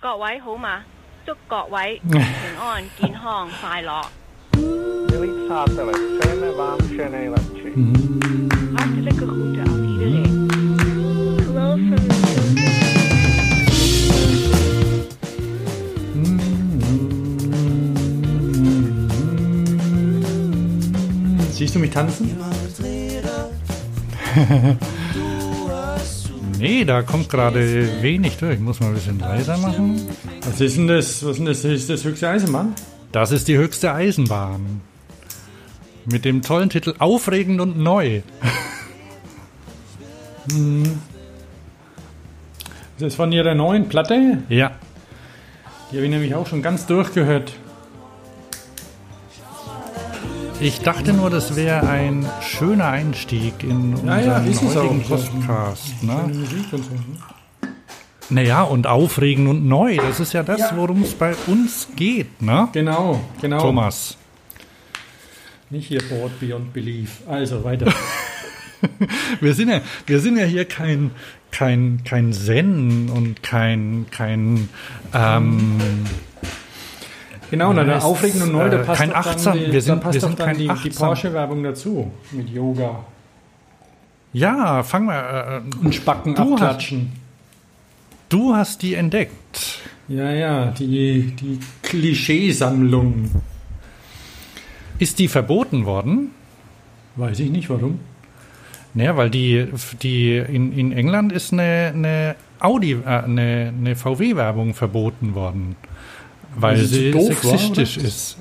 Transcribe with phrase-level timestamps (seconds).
[0.00, 0.82] 各位好嘛？
[1.26, 2.20] 祝各位平
[2.60, 4.04] 安、健康、快乐。
[5.48, 7.74] Hartelijk, schöne, warm, schöne Electric.
[8.74, 10.48] Hartelijke groeten aan iedereen.
[11.46, 12.02] Hello from
[21.52, 22.36] Siehst du mich tanzen?
[26.59, 28.55] Nee, da kommt gerade wenig durch.
[28.55, 30.01] Ich muss mal ein bisschen leiser machen.
[30.45, 31.23] Was ist denn das?
[31.23, 31.61] Was ist denn das?
[31.61, 32.73] Das ist das höchste Eisenbahn?
[33.11, 34.81] Das ist die höchste Eisenbahn.
[36.05, 38.21] Mit dem tollen Titel Aufregend und neu.
[42.97, 44.39] Das ist von ihrer neuen Platte.
[44.49, 44.71] Ja,
[45.91, 47.53] Die habe ich nämlich auch schon ganz durchgehört.
[50.59, 55.03] Ich dachte nur, das wäre ein schöner Einstieg in unseren Ja, ja, heutigen.
[55.03, 56.03] Podcast.
[56.03, 56.13] Ne?
[56.31, 56.45] Ne?
[58.29, 59.97] Naja, und aufregend und neu.
[59.97, 60.71] Das ist ja das, Ja.
[60.75, 62.67] worum es bei uns geht, ne?
[62.73, 63.59] Genau, genau.
[63.59, 64.17] Thomas.
[65.71, 67.21] Nicht hier Board Beyond Belief.
[67.27, 67.91] Also weiter.
[69.41, 71.11] Wir sind ja, wir sind ja hier kein,
[71.51, 74.69] kein, kein Zen und kein, kein,
[75.13, 76.05] ähm,
[77.49, 79.97] genau, na, der es aufregend und neu, da äh, passt kein achtsam- die, wir sind-
[79.97, 82.11] da passt wir sind kein die, die Porsche-Werbung dazu.
[82.31, 83.03] Mit Yoga
[84.31, 87.11] ja, fang mal, äh, und Spacken Du hast- abklatschen.
[88.29, 89.79] du hast die entdeckt.
[90.07, 93.31] Ja, ja, die, die Klischeesammlung.
[94.99, 96.29] Ist die verboten worden?
[97.15, 97.99] Weiß ich nicht, warum.
[98.93, 99.67] Naja, weil die,
[100.01, 105.75] die in, in England ist eine, eine Audi, äh, eine, eine VW-Werbung verboten worden.
[106.55, 108.07] Weil Weil sie sie doof war, sexistisch oder?
[108.07, 108.37] ist.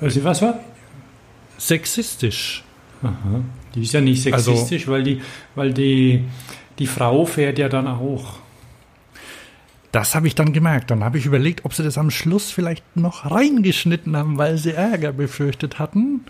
[0.00, 0.58] Weiß ich was war?
[1.58, 2.64] Sexistisch.
[3.02, 3.42] Aha.
[3.74, 5.20] Die ist ja nicht Also- sexistisch, weil die,
[5.54, 6.24] weil die,
[6.78, 8.38] die Frau fährt ja dann auch.
[9.92, 10.90] Das habe ich dann gemerkt.
[10.90, 14.72] Dann habe ich überlegt, ob sie das am Schluss vielleicht noch reingeschnitten haben, weil sie
[14.72, 16.24] Ärger befürchtet hatten.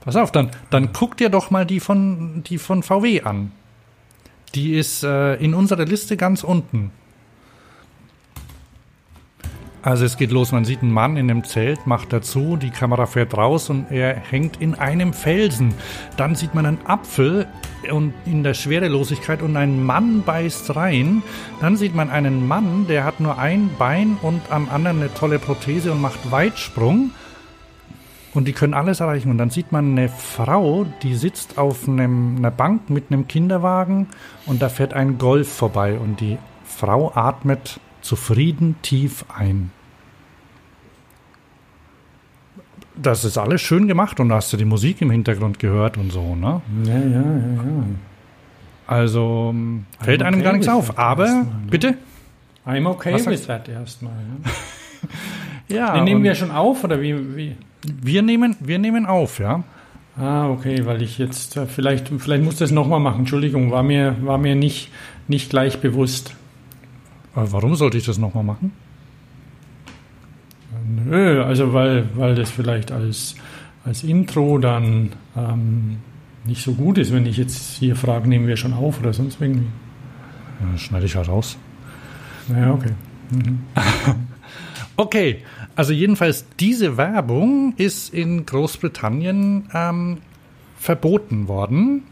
[0.00, 3.52] Pass auf, dann, dann guck dir doch mal die von, die von VW an.
[4.54, 6.90] Die ist äh, in unserer Liste ganz unten.
[9.84, 13.06] Also es geht los, man sieht einen Mann in einem Zelt, macht dazu, die Kamera
[13.06, 15.74] fährt raus und er hängt in einem Felsen.
[16.16, 17.48] Dann sieht man einen Apfel
[17.90, 21.24] und in der Schwerelosigkeit und ein Mann beißt rein.
[21.60, 25.40] Dann sieht man einen Mann, der hat nur ein Bein und am anderen eine tolle
[25.40, 27.10] Prothese und macht Weitsprung.
[28.34, 29.30] Und die können alles erreichen.
[29.30, 34.06] Und dann sieht man eine Frau, die sitzt auf einem, einer Bank mit einem Kinderwagen
[34.46, 39.70] und da fährt ein Golf vorbei und die Frau atmet zufrieden tief ein.
[42.94, 46.12] Das ist alles schön gemacht und da hast du die Musik im Hintergrund gehört und
[46.12, 46.60] so, ne?
[46.84, 47.84] Ja, ja, ja, ja.
[48.86, 50.98] Also ähm, fällt I'm einem okay gar nichts auf.
[50.98, 51.66] Aber, erstmal, ne?
[51.70, 51.94] bitte?
[52.66, 54.12] I'm okay Was with that erstmal.
[54.12, 54.50] Ne?
[55.68, 57.56] Ja, Den nehmen wir schon auf oder wie, wie?
[57.82, 59.64] wir, nehmen, wir nehmen auf, ja.
[60.16, 63.20] Ah, okay, weil ich jetzt äh, vielleicht vielleicht muss das nochmal machen.
[63.20, 64.90] Entschuldigung, war mir war mir nicht
[65.26, 66.34] nicht gleich bewusst.
[67.34, 68.72] Warum sollte ich das nochmal machen?
[71.04, 73.34] Nö, also weil weil das vielleicht als
[73.84, 75.98] als Intro dann ähm,
[76.44, 79.40] nicht so gut ist, wenn ich jetzt hier frage, nehmen wir schon auf oder sonst
[79.40, 79.66] irgendwie.
[80.60, 81.56] Ja, schneide ich halt raus.
[82.48, 82.92] Naja, okay.
[84.96, 85.42] Okay,
[85.74, 90.18] also jedenfalls diese Werbung ist in Großbritannien ähm,
[90.76, 92.02] verboten worden,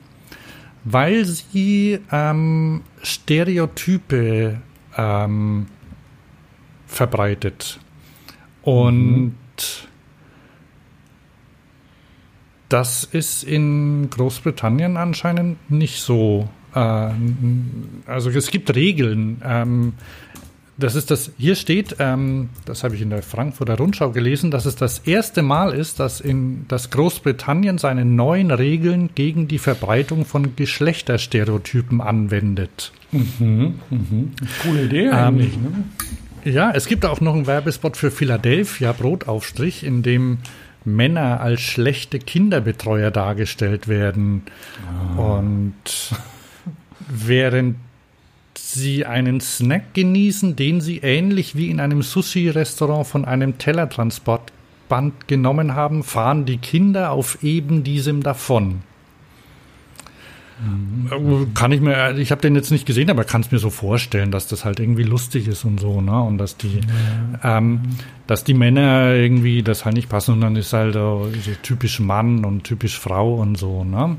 [0.84, 4.62] weil sie ähm, Stereotype
[4.96, 5.66] ähm,
[6.86, 7.80] verbreitet.
[8.62, 9.34] Und
[12.68, 16.48] das ist in Großbritannien anscheinend nicht so.
[16.74, 17.10] Äh,
[18.06, 19.42] also es gibt Regeln.
[19.44, 19.94] Ähm,
[20.80, 24.66] das ist das, hier steht, ähm, das habe ich in der Frankfurter Rundschau gelesen, dass
[24.66, 30.24] es das erste Mal ist, dass, in, dass Großbritannien seine neuen Regeln gegen die Verbreitung
[30.24, 32.92] von Geschlechterstereotypen anwendet.
[34.62, 35.56] Coole Idee eigentlich.
[35.56, 35.84] ne?
[36.44, 40.38] Ja, es gibt auch noch einen Werbespot für Philadelphia Brotaufstrich, in dem
[40.84, 44.42] Männer als schlechte Kinderbetreuer dargestellt werden.
[45.18, 45.74] Und
[47.08, 47.76] während
[48.72, 55.74] sie einen Snack genießen, den sie ähnlich wie in einem Sushi-Restaurant von einem Tellertransportband genommen
[55.74, 58.82] haben, fahren die Kinder auf eben diesem davon.
[61.10, 63.70] Äh, Kann ich mir, ich habe den jetzt nicht gesehen, aber kann es mir so
[63.70, 66.20] vorstellen, dass das halt irgendwie lustig ist und so, ne?
[66.20, 66.80] Und dass die,
[67.42, 67.80] ähm,
[68.26, 71.30] dass die Männer irgendwie das halt nicht passen und dann ist halt so,
[71.62, 74.16] typisch Mann und typisch Frau und so, ne?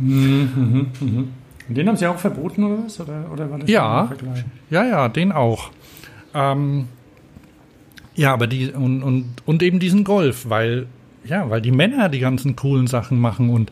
[1.68, 3.00] Den haben sie auch verboten oder was?
[3.00, 4.10] Oder, oder war das Ja.
[4.70, 5.72] Ja, ja, den auch.
[6.34, 6.88] Ähm,
[8.16, 10.88] Ja, aber die und, und, und eben diesen Golf, weil
[11.24, 13.72] ja, weil die Männer die ganzen coolen Sachen machen und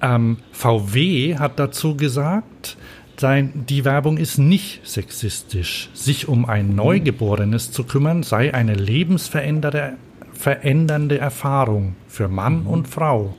[0.00, 2.76] ähm, VW hat dazu gesagt,
[3.16, 5.90] sein, die Werbung ist nicht sexistisch.
[5.92, 9.94] Sich um ein Neugeborenes zu kümmern sei eine lebensverändernde
[10.32, 12.66] verändernde Erfahrung für Mann Mhm.
[12.68, 13.34] und Frau.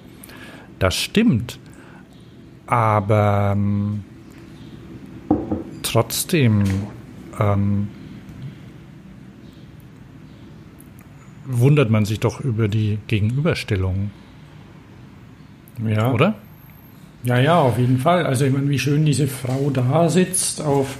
[0.79, 1.59] Das stimmt,
[2.67, 4.03] aber ähm,
[5.83, 6.63] trotzdem
[7.39, 7.87] ähm,
[11.45, 14.11] wundert man sich doch über die Gegenüberstellung,
[15.85, 16.11] Ja.
[16.11, 16.35] oder?
[17.23, 18.25] Ja, ja, auf jeden Fall.
[18.25, 20.97] Also ich meine, wie schön diese Frau da sitzt auf,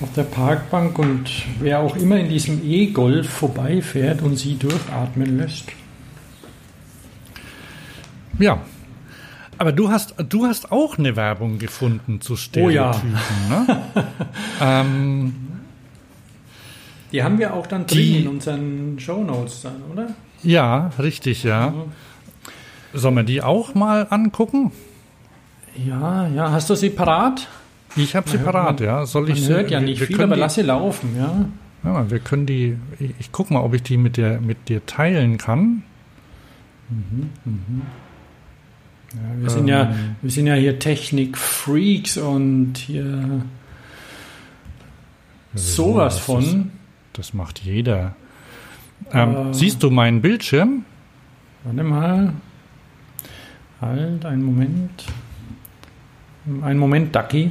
[0.00, 1.24] auf der Parkbank und
[1.60, 5.64] wer auch immer in diesem E-Golf vorbeifährt und sie durchatmen lässt.
[8.38, 8.60] Ja.
[9.62, 12.92] Aber du hast, du hast auch eine Werbung gefunden zu Oh ja.
[12.92, 13.12] Stereotypen,
[13.48, 13.82] ne?
[14.60, 15.34] ähm,
[17.12, 20.08] Die haben wir auch dann drin Die- in unseren Shownotes dann, oder?
[20.42, 21.72] ja, richtig, ja.
[22.92, 24.72] Sollen wir die auch mal angucken?
[25.76, 26.50] Ja, ja.
[26.50, 27.46] Hast du sie parat?
[27.94, 29.06] Ich habe sie Man hört- parat, ja.
[29.06, 31.10] Soll ich Man sie- hört ja wir- nicht wir viel, aber die, lass sie laufen,
[31.16, 31.44] ja.
[31.84, 32.76] ja, wir können die.
[32.98, 35.84] Ich, ich guck mal, ob ich die mit dir mit dir teilen kann.
[39.14, 40.16] Ja wir, sind ja Ähm.
[40.22, 43.42] wir sind ja hier Technik-Freaks und hier
[45.54, 46.42] sowas das von.
[46.42, 46.56] ist-
[47.14, 48.14] Das macht jeder.
[49.12, 49.54] Ähm, Äh.
[49.54, 50.84] Siehst du meinen Bildschirm?
[51.64, 52.32] Warte mal.
[53.80, 55.04] Halt, einen Moment.
[56.62, 57.50] Einen Moment, Ducky.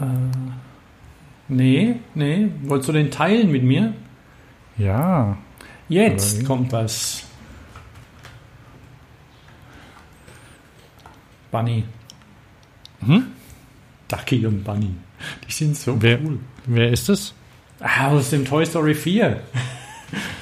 [0.00, 0.04] Äh,
[1.48, 2.48] nee, nee.
[2.64, 3.94] Wolltest du den teilen mit mir?
[4.76, 5.36] Ja.
[5.88, 7.25] Jetzt kommt was.
[11.56, 11.84] Bunny.
[13.06, 13.28] Hm?
[14.08, 14.90] Ducky und Bunny.
[15.48, 16.38] Die sind so Wer, cool.
[16.66, 17.32] wer ist es?
[17.80, 19.40] Ah, aus dem Toy Story 4.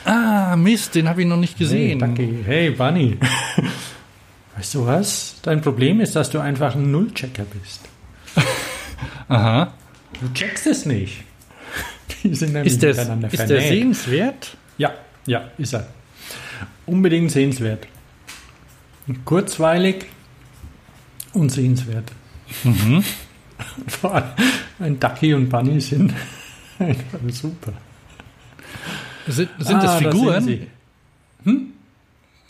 [0.05, 1.99] Ah, Mist, den habe ich noch nicht gesehen.
[1.99, 2.44] Hey, Ducky.
[2.44, 3.16] Hey, Bunny.
[4.56, 5.37] Weißt du was?
[5.43, 7.81] Dein Problem ist, dass du einfach ein Nullchecker bist.
[9.28, 9.72] Aha.
[10.20, 11.25] Du checkst es nicht.
[12.22, 14.56] Die sind nämlich Ist, der, miteinander ist der sehenswert?
[14.76, 14.93] Ja,
[15.26, 15.87] ja, ist er.
[16.84, 17.87] Unbedingt sehenswert.
[19.25, 20.05] Kurzweilig
[21.34, 22.10] und sehenswert.
[22.64, 23.04] Mhm.
[23.86, 24.25] Vor allem
[24.81, 26.12] ein Ducky und Bunny sind
[26.78, 27.72] einfach super.
[29.26, 30.44] Sind, sind Ah, das da Figuren?
[30.44, 30.60] sind
[31.44, 31.60] sie.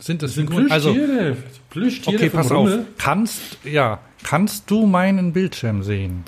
[0.00, 0.70] sind das Das sind Figuren?
[0.72, 1.36] Also, Plüschtiere.
[1.70, 2.80] Plüschtiere okay, pass Rummel.
[2.80, 2.84] auf.
[2.98, 6.24] Kannst, ja, kannst du meinen Bildschirm sehen?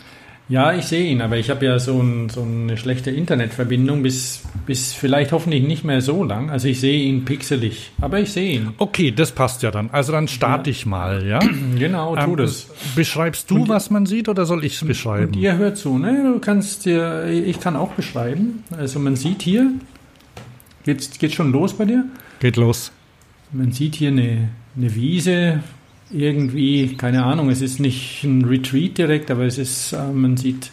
[0.49, 4.43] Ja, ich sehe ihn, aber ich habe ja so, ein, so eine schlechte Internetverbindung bis,
[4.65, 6.51] bis vielleicht hoffentlich nicht mehr so lang.
[6.51, 8.69] Also ich sehe ihn pixelig, aber ich sehe ihn.
[8.79, 9.91] Okay, das passt ja dann.
[9.91, 11.41] Also dann starte ich mal, ja?
[11.79, 12.69] Genau, tu Ähm, das.
[12.95, 15.35] Beschreibst du, was man sieht, oder soll ich es beschreiben?
[15.35, 16.33] Und ihr hört zu, ne?
[16.35, 18.63] Du kannst dir, ich kann auch beschreiben.
[18.71, 19.73] Also man sieht hier,
[20.85, 22.05] jetzt geht schon los bei dir.
[22.39, 22.93] Geht los.
[23.51, 25.61] Man sieht hier eine, eine Wiese,
[26.11, 30.71] irgendwie, keine Ahnung, es ist nicht ein Retreat direkt, aber es ist, äh, man sieht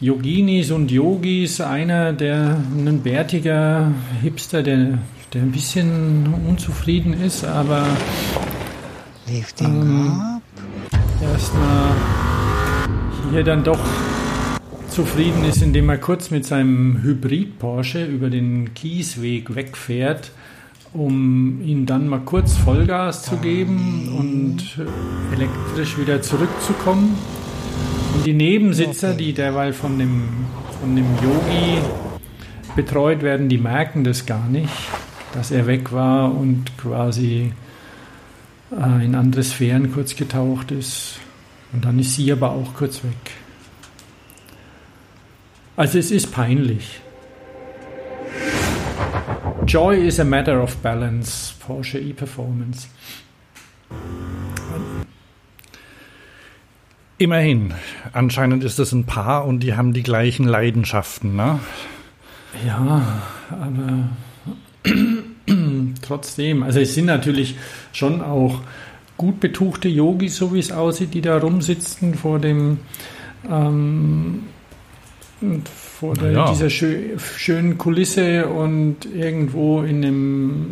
[0.00, 4.98] Yoginis und Yogis, einer, der ein bärtiger Hipster, der,
[5.32, 7.86] der ein bisschen unzufrieden ist, aber
[9.26, 10.42] Lifting up.
[11.22, 11.94] erstmal
[13.30, 13.80] hier dann doch
[14.90, 20.30] zufrieden ist, indem er kurz mit seinem Hybrid Porsche über den Kiesweg wegfährt,
[20.92, 24.78] um ihm dann mal kurz Vollgas zu geben und
[25.34, 27.16] elektrisch wieder zurückzukommen.
[28.14, 30.22] Und die Nebensitzer, die derweil von dem,
[30.80, 31.82] von dem Yogi
[32.74, 34.72] betreut werden, die merken das gar nicht,
[35.34, 37.52] dass er weg war und quasi
[38.70, 41.18] äh, in andere Sphären kurz getaucht ist.
[41.72, 43.12] Und dann ist sie aber auch kurz weg.
[45.76, 47.00] Also es ist peinlich.
[49.66, 52.86] Joy is a matter of balance, Porsche E-Performance.
[57.18, 57.74] Immerhin.
[58.12, 61.58] Anscheinend ist es ein Paar und die haben die gleichen Leidenschaften, ne?
[62.64, 64.08] Ja, aber
[66.02, 67.56] trotzdem, also es sind natürlich
[67.92, 68.60] schon auch
[69.16, 72.78] gut betuchte Yogis, so wie es aussieht, die da rumsitzen vor dem
[73.50, 74.44] ähm,
[75.98, 76.50] vor der, Ja.
[76.50, 80.66] dieser schö schönen Kulisse und irgendwo in einem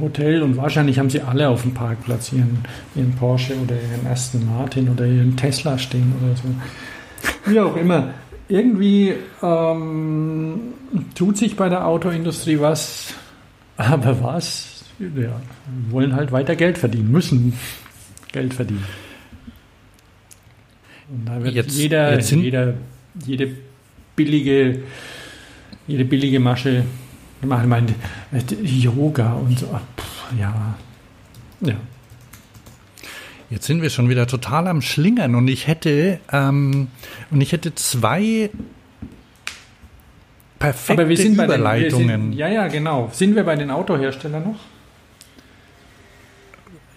[0.00, 2.58] Hotel und wahrscheinlich haben sie alle auf dem Parkplatz ihren,
[2.96, 7.50] ihren Porsche oder ihren Aston Martin oder ihren Tesla stehen oder so.
[7.52, 8.10] Wie auch immer.
[8.48, 10.60] Irgendwie ähm,
[11.14, 13.14] tut sich bei der Autoindustrie was,
[13.76, 14.84] aber was?
[14.98, 15.32] Ja, wir
[15.90, 17.52] wollen halt weiter Geld verdienen, müssen
[18.32, 18.84] Geld verdienen.
[21.08, 22.74] Und da wird Jetzt- jeder, jetzt jeder,
[23.24, 23.50] jede
[24.16, 24.80] billige
[25.86, 26.84] jede billige Masche
[27.42, 27.64] machen.
[27.64, 27.94] Ich meine,
[28.32, 29.78] äh, Yoga und so.
[30.38, 30.74] Ja.
[31.60, 31.74] Ja.
[33.50, 36.88] Jetzt sind wir schon wieder total am Schlingern und ich hätte ähm,
[37.30, 38.50] und ich hätte zwei
[40.58, 42.22] perfekte Aber wir sind bei den, wir Überleitungen.
[42.22, 43.10] sind, ja, ja, genau.
[43.12, 44.60] Sind wir bei den Autoherstellern noch?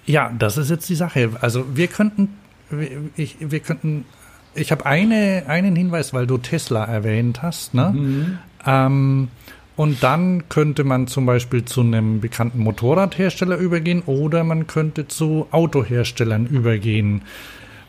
[0.05, 1.31] Ja, das ist jetzt die Sache.
[1.41, 2.29] Also wir könnten,
[2.69, 4.05] wir- ich, wir könnten,
[4.57, 8.39] ich habe eine, einen Hinweis, weil du Tesla erwähnt hast, ne?
[8.65, 9.29] Ähm,
[9.75, 15.47] und dann könnte man zum Beispiel zu einem bekannten Motorradhersteller übergehen oder man könnte zu
[15.51, 17.21] Autoherstellern übergehen.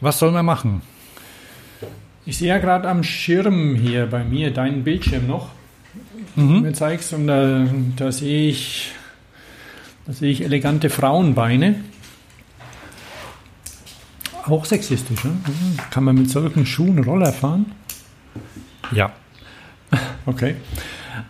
[0.02, 0.82] Was soll man machen?
[2.26, 5.48] Ich sehe ja gerade am Schirm hier bei mir deinen Bildschirm noch.
[6.36, 6.60] Mhm.
[6.60, 8.92] Mir zeigst und da, da sehe ich,
[10.06, 11.76] da sehe ich elegante Frauenbeine.
[14.48, 15.30] Auch sexistisch, ne?
[15.30, 15.78] Mhm.
[15.90, 17.66] Kann man mit solchen Schuhen Roller fahren?
[18.92, 19.12] Ja.
[20.26, 20.56] Okay.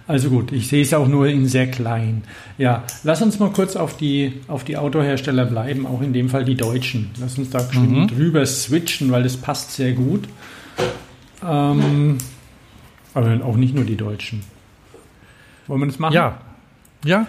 [0.07, 2.23] Also gut, ich sehe es auch nur in sehr klein.
[2.57, 6.45] Ja, lass uns mal kurz auf die, auf die Autohersteller bleiben, auch in dem Fall
[6.45, 7.11] die Deutschen.
[7.21, 10.25] Lass uns da geschwind drüber switchen, weil das passt sehr gut.
[11.47, 12.19] Ähm,
[13.15, 14.43] aber auch nicht nur die Deutschen.
[15.67, 16.15] Wollen wir das machen?
[16.15, 16.41] Ja.
[17.05, 17.27] Ja?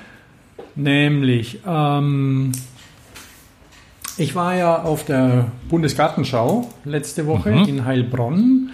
[0.76, 2.52] Nämlich, ähm,
[4.20, 7.64] ich war ja auf der Bundesgartenschau letzte Woche Mhm.
[7.66, 8.70] in Heilbronn.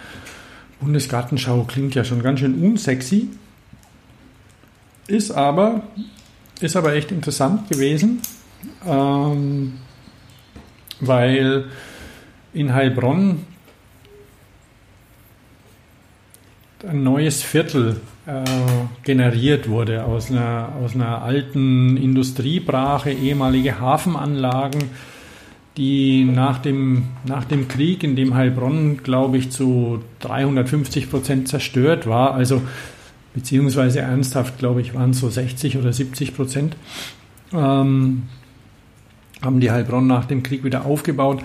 [0.82, 3.30] Bundesgartenschau klingt ja schon ganz schön unsexy.
[5.08, 5.84] Ist aber,
[6.62, 8.22] ist aber echt interessant gewesen,
[8.88, 9.74] ähm,
[11.00, 11.66] weil
[12.54, 13.46] in Heilbronn
[16.88, 18.44] ein neues Viertel äh,
[19.04, 24.90] generiert wurde aus einer, aus einer alten Industriebrache, ehemalige Hafenanlagen,
[25.78, 32.08] die nach dem, nach dem Krieg, in dem Heilbronn, glaube ich, zu 350 Prozent zerstört
[32.08, 32.62] war, also
[33.34, 36.78] beziehungsweise ernsthaft, glaube ich, waren es so 60 oder 70 Prozent,
[37.54, 38.24] ähm,
[39.42, 41.44] haben die Heilbronn nach dem Krieg wieder aufgebaut.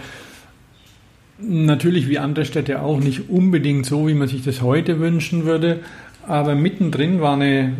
[1.42, 5.80] Natürlich wie andere Städte auch nicht unbedingt so, wie man sich das heute wünschen würde,
[6.26, 7.72] aber mittendrin war eine,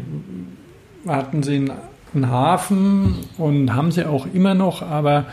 [1.06, 1.72] hatten sie einen,
[2.12, 5.26] einen Hafen und haben sie auch immer noch, aber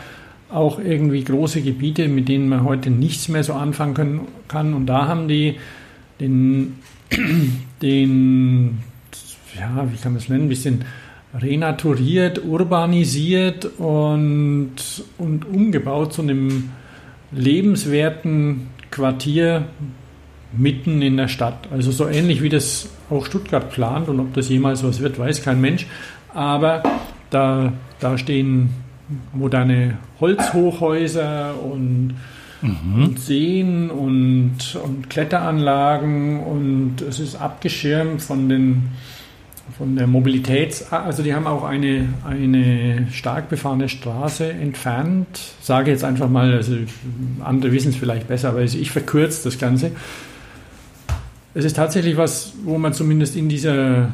[0.50, 4.74] auch irgendwie große Gebiete, mit denen man heute nichts mehr so anfangen können, kann.
[4.74, 5.56] Und da haben die
[6.20, 6.78] den,
[7.82, 8.78] den
[9.58, 10.84] ja, wie kann man es nennen, ein bisschen
[11.34, 14.72] renaturiert, urbanisiert und,
[15.18, 16.70] und umgebaut zu einem
[17.32, 19.66] lebenswerten Quartier
[20.52, 21.68] mitten in der Stadt.
[21.70, 25.42] Also so ähnlich wie das auch Stuttgart plant und ob das jemals was wird, weiß
[25.42, 25.86] kein Mensch.
[26.32, 26.82] Aber
[27.28, 28.70] da, da stehen
[29.32, 32.14] moderne Holzhochhäuser und,
[32.62, 38.88] und Seen und, und Kletteranlagen und es ist abgeschirmt von den
[39.76, 45.26] von der Mobilitäts, also die haben auch eine, eine stark befahrene Straße entfernt.
[45.60, 46.76] Sage jetzt einfach mal, also
[47.44, 49.92] andere wissen es vielleicht besser, aber ich verkürze das Ganze.
[51.54, 54.12] Es ist tatsächlich was, wo man zumindest in, dieser,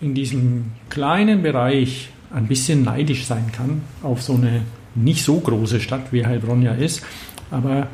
[0.00, 4.62] in diesem kleinen Bereich ein bisschen neidisch sein kann auf so eine
[4.94, 7.02] nicht so große Stadt, wie Heilbronn ja ist.
[7.50, 7.88] Aber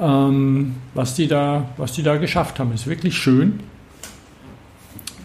[0.00, 3.60] ähm, was, die da, was die da geschafft haben, ist wirklich schön.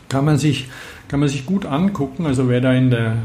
[0.09, 0.67] Kann man sich,
[1.07, 2.25] kann man sich gut angucken.
[2.25, 3.15] Also wer da in der,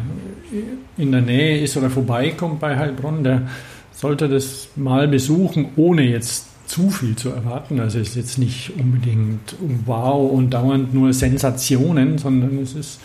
[0.97, 3.49] in der Nähe ist oder vorbeikommt bei Heilbronn, der
[3.93, 7.81] sollte das mal besuchen, ohne jetzt zu viel zu erwarten.
[7.81, 9.57] Also es ist jetzt nicht unbedingt
[9.87, 13.01] wow und dauernd nur Sensationen, sondern es ist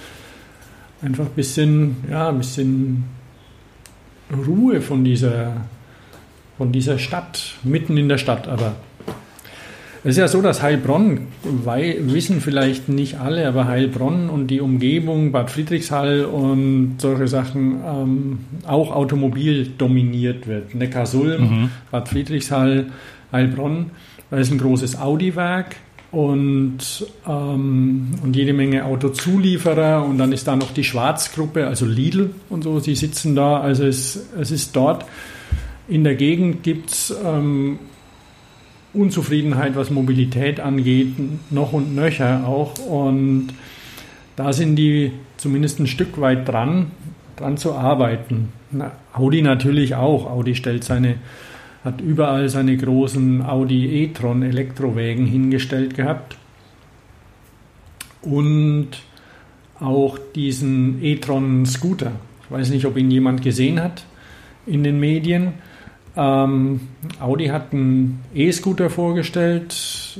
[1.04, 3.04] einfach ein bisschen, ja, ein bisschen
[4.32, 5.58] Ruhe von dieser,
[6.58, 8.48] von dieser Stadt, mitten in der Stadt.
[8.48, 8.76] Aber
[10.04, 14.60] es ist ja so, dass Heilbronn, weil, wissen vielleicht nicht alle, aber Heilbronn und die
[14.60, 20.76] Umgebung, Bad Friedrichshall und solche Sachen ähm, auch automobil dominiert wird.
[20.76, 22.88] Neckarsulm, Bad Friedrichshall,
[23.32, 23.92] Heilbronn,
[24.30, 25.76] da ist ein großes Audi-Werk
[26.14, 32.30] und, ähm, und jede Menge Autozulieferer und dann ist da noch die Schwarzgruppe, also Lidl
[32.50, 33.60] und so, die sitzen da.
[33.60, 35.06] Also es, es ist dort
[35.88, 37.80] in der Gegend gibt es ähm,
[38.94, 41.14] Unzufriedenheit, was Mobilität angeht,
[41.50, 42.78] noch und nöcher auch.
[42.80, 43.50] Und
[44.36, 46.92] da sind die zumindest ein Stück weit dran,
[47.36, 48.50] dran zu arbeiten.
[48.72, 50.30] Na, Audi natürlich auch.
[50.30, 51.16] Audi stellt seine,
[51.84, 56.38] hat überall seine großen Audi e-tron Elektrowägen hingestellt gehabt.
[58.22, 58.90] Und
[59.80, 62.14] auch diesen e-tron Scooter.
[62.46, 64.06] Ich weiß nicht, ob ihn jemand gesehen hat
[64.66, 65.54] in den Medien.
[66.16, 66.82] Ähm,
[67.20, 70.20] Audi hat einen E-Scooter vorgestellt,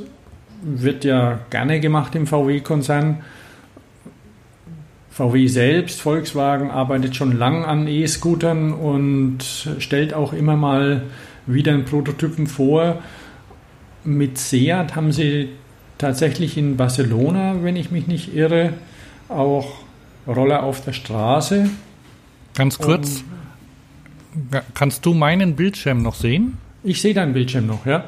[0.64, 3.20] wird ja gerne gemacht im VW-Konzern.
[5.12, 9.44] VW selbst, Volkswagen, arbeitet schon lang an E-Scootern und
[9.78, 11.04] stellt auch immer mal
[11.46, 13.02] wieder einen Prototypen vor.
[14.04, 15.50] Mit Seat haben sie
[15.98, 18.74] tatsächlich in Barcelona, wenn ich mich nicht irre,
[19.30, 19.84] auch
[20.28, 21.70] Roller auf der Straße.
[22.56, 23.24] Ganz kurz,
[24.52, 26.58] ja, kannst du meinen Bildschirm noch sehen?
[26.84, 28.06] Ich sehe deinen Bildschirm noch, ja.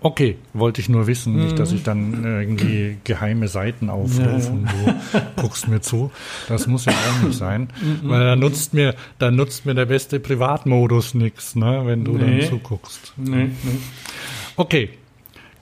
[0.00, 5.42] Okay, wollte ich nur wissen, nicht, dass ich dann irgendwie geheime Seiten aufrufe und du
[5.42, 6.12] guckst mir zu.
[6.48, 7.68] Das muss ja auch nicht sein,
[8.04, 12.40] weil da nutzt mir, da nutzt mir der beste Privatmodus nichts, ne, wenn du Nee.
[12.42, 13.12] dann zuguckst.
[13.16, 13.78] Nee, nee.
[14.56, 14.90] Okay,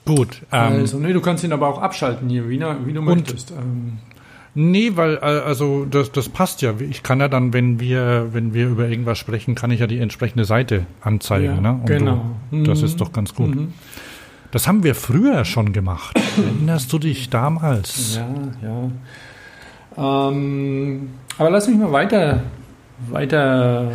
[0.05, 0.41] gut.
[0.51, 3.51] Ähm, Also, nee, du kannst ihn aber auch abschalten hier, wie, wie du möchtest.
[3.51, 3.93] Ähm,
[4.59, 6.73] Nee, weil äh, also das, das passt ja.
[6.79, 9.99] Ich kann ja dann, wenn wir wenn wir über irgendwas sprechen, kann ich ja die
[9.99, 11.45] entsprechende Seite anzeigen.
[11.57, 11.71] Ja, ne?
[11.73, 12.25] Und genau.
[12.49, 12.85] Du, das Mhm.
[12.85, 13.53] ist doch ganz gut.
[13.55, 13.73] Mhm.
[14.51, 16.17] Das haben wir früher schon gemacht.
[16.37, 18.15] Erinnerst du dich damals?
[18.15, 18.89] Ja,
[19.97, 20.29] ja.
[20.29, 22.43] Ähm, aber lass mich mal weiter,
[23.09, 23.91] weiter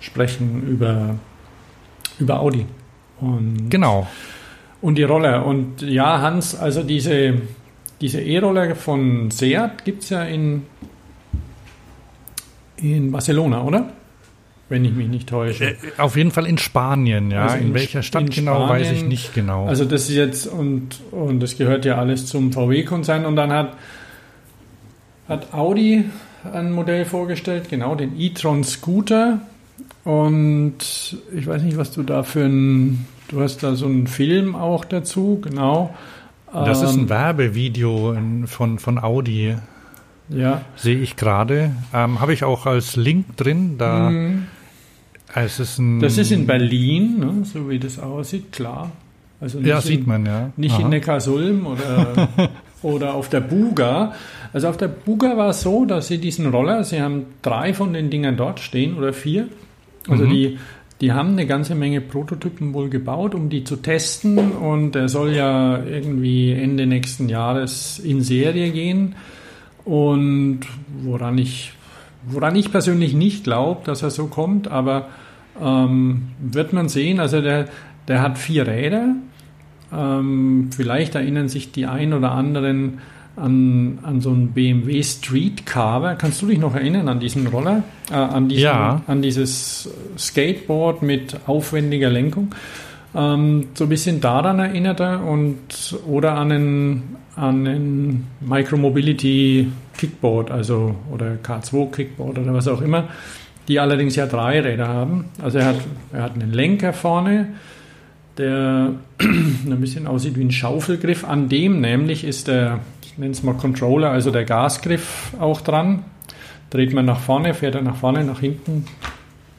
[0.00, 1.16] sprechen über,
[2.18, 2.66] über Audi
[3.20, 4.06] und, Genau.
[4.80, 5.44] und die Roller.
[5.44, 7.40] Und ja, Hans, also diese,
[8.00, 10.62] diese E-Roller von Seat gibt es ja in,
[12.76, 13.90] in Barcelona, oder?
[14.74, 15.70] Wenn ich mich nicht täusche.
[15.70, 17.44] Äh, Auf jeden Fall in Spanien, ja.
[17.44, 19.08] Also in, in welcher Stadt in genau, weiß ich Spanien.
[19.08, 19.66] nicht genau.
[19.66, 23.74] Also das ist jetzt und und das gehört ja alles zum VW-Konzern und dann hat
[25.28, 26.04] hat Audi
[26.52, 29.40] ein Modell vorgestellt, genau den e-tron Scooter
[30.04, 34.54] und ich weiß nicht, was du da für ein du hast da so einen Film
[34.54, 35.94] auch dazu, genau.
[36.52, 39.56] das ist Ähm, ein Werbevideo in- von, von Audi,
[40.28, 40.60] ja.
[40.76, 41.70] sehe ich gerade.
[41.94, 43.76] Ähm, Habe ich auch als Link drin.
[43.78, 44.46] Da Mhm.
[45.42, 46.00] Es ist ein.
[46.00, 48.92] Das ist in Berlin, ne, so wie das aussieht, klar.
[49.40, 50.50] Also Ja, nicht sieht in, man, ja.
[50.56, 50.82] Nicht Aha.
[50.82, 52.28] in Neckarsulm oder,
[52.82, 54.12] oder auf der Buga.
[54.52, 57.92] Also auf der Buga war es so, dass sie diesen Roller, sie haben drei von
[57.92, 59.48] den Dingern dort stehen oder vier.
[60.08, 60.30] Also Mhm.
[60.30, 60.58] die,
[61.00, 64.38] die haben eine ganze Menge Prototypen wohl gebaut, um die zu testen.
[64.52, 69.16] Und der soll ja irgendwie Ende nächsten Jahres in Serie gehen.
[69.84, 70.60] Und
[71.02, 71.72] woran ich,
[72.28, 75.08] woran ich persönlich nicht glaube, dass er so kommt, aber
[75.62, 77.20] ähm, wird man sehen.
[77.20, 77.66] Also der,
[78.08, 79.14] der hat vier Räder.
[79.92, 82.98] Ähm, vielleicht erinnern sich die ein oder anderen
[83.36, 86.14] an, an so einen BMW Street Carver.
[86.14, 87.82] Kannst du dich noch erinnern an diesen Roller?
[88.10, 89.02] Äh, an, diesen, Ja.
[89.06, 89.88] an dieses
[90.18, 92.54] Skateboard mit aufwendiger Lenkung?
[93.14, 97.02] Ähm, so ein bisschen daran erinnert er und oder an einen,
[97.36, 103.04] an einen Micromobility Kickboard, also oder K2 Kickboard oder was auch immer,
[103.68, 105.26] die allerdings ja drei Räder haben.
[105.42, 105.76] Also er hat,
[106.12, 107.48] er hat einen Lenker vorne,
[108.36, 111.24] der ein bisschen aussieht wie ein Schaufelgriff.
[111.24, 116.04] An dem nämlich ist der, ich nenne es mal Controller, also der Gasgriff auch dran.
[116.70, 118.84] Dreht man nach vorne, fährt er nach vorne, nach hinten,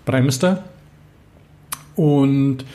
[0.05, 0.63] bremst er.
[1.95, 2.65] Und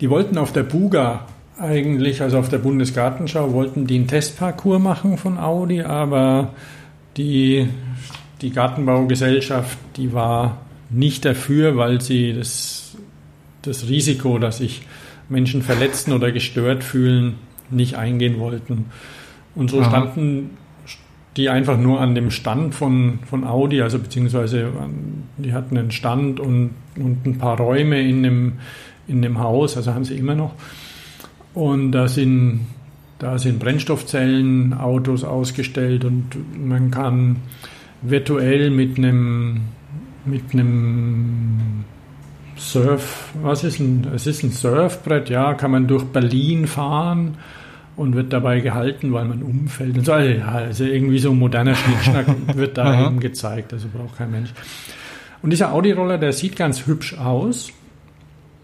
[0.00, 1.26] die wollten auf der Buga
[1.58, 6.50] eigentlich, also auf der Bundesgartenschau, wollten die einen Testparcours machen von Audi, aber
[7.16, 7.68] die,
[8.40, 10.58] die Gartenbaugesellschaft, die war
[10.90, 12.96] nicht dafür, weil sie das,
[13.62, 14.82] das Risiko, dass sich
[15.28, 17.34] Menschen verletzen oder gestört fühlen,
[17.70, 18.86] nicht eingehen wollten.
[19.54, 19.88] Und so Aha.
[19.88, 20.50] standen
[21.36, 25.90] die einfach nur an dem Stand von, von Audi, also beziehungsweise an- die hatten einen
[25.90, 28.52] Stand und, und ein paar Räume in dem,
[29.08, 30.52] in dem Haus, also haben sie immer noch.
[31.54, 32.66] Und da sind,
[33.18, 36.24] da sind Brennstoffzellen, Autos ausgestellt und
[36.56, 37.36] man kann
[38.04, 39.62] virtuell mit einem,
[40.24, 41.84] mit einem
[42.56, 47.36] Surf, was ist ein, es ist ein Surfbrett, ja, kann man durch Berlin fahren
[47.96, 49.98] und wird dabei gehalten, weil man umfällt.
[49.98, 54.30] Und so, also, irgendwie so ein moderner Schnickschnack wird da eben gezeigt, also braucht kein
[54.30, 54.52] Mensch.
[55.42, 57.70] Und dieser Audi-Roller, der sieht ganz hübsch aus,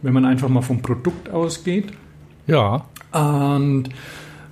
[0.02, 1.88] wenn man einfach mal vom Produkt ausgeht.
[2.46, 3.90] Ja, Und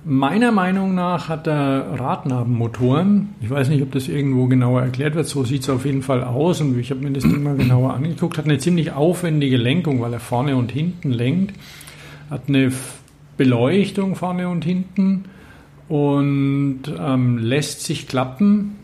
[0.05, 3.29] meiner Meinung nach hat er Radnabenmotoren.
[3.41, 5.27] Ich weiß nicht, ob das irgendwo genauer erklärt wird.
[5.27, 6.61] So sieht es auf jeden Fall aus.
[6.61, 8.37] Und ich habe mir das Ding mal genauer angeguckt.
[8.37, 11.55] Hat eine ziemlich aufwendige Lenkung, weil er vorne und hinten lenkt.
[12.29, 12.71] Hat eine
[13.37, 15.25] Beleuchtung vorne und hinten
[15.87, 18.75] und ähm, lässt sich klappen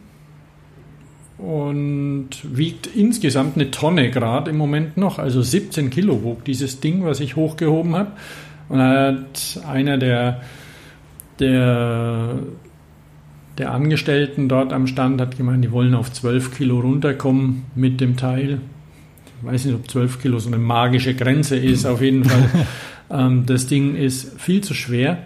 [1.38, 7.04] und wiegt insgesamt eine Tonne gerade im Moment noch, also 17 Kilo wog dieses Ding,
[7.04, 8.12] was ich hochgehoben habe.
[8.70, 10.42] Und hat einer der,
[11.40, 12.40] der,
[13.58, 18.18] der Angestellten dort am Stand hat gemeint, die wollen auf 12 Kilo runterkommen mit dem
[18.18, 18.60] Teil.
[19.40, 22.50] Ich weiß nicht, ob 12 Kilo so eine magische Grenze ist, auf jeden Fall.
[23.12, 25.20] ähm, das Ding ist viel zu schwer.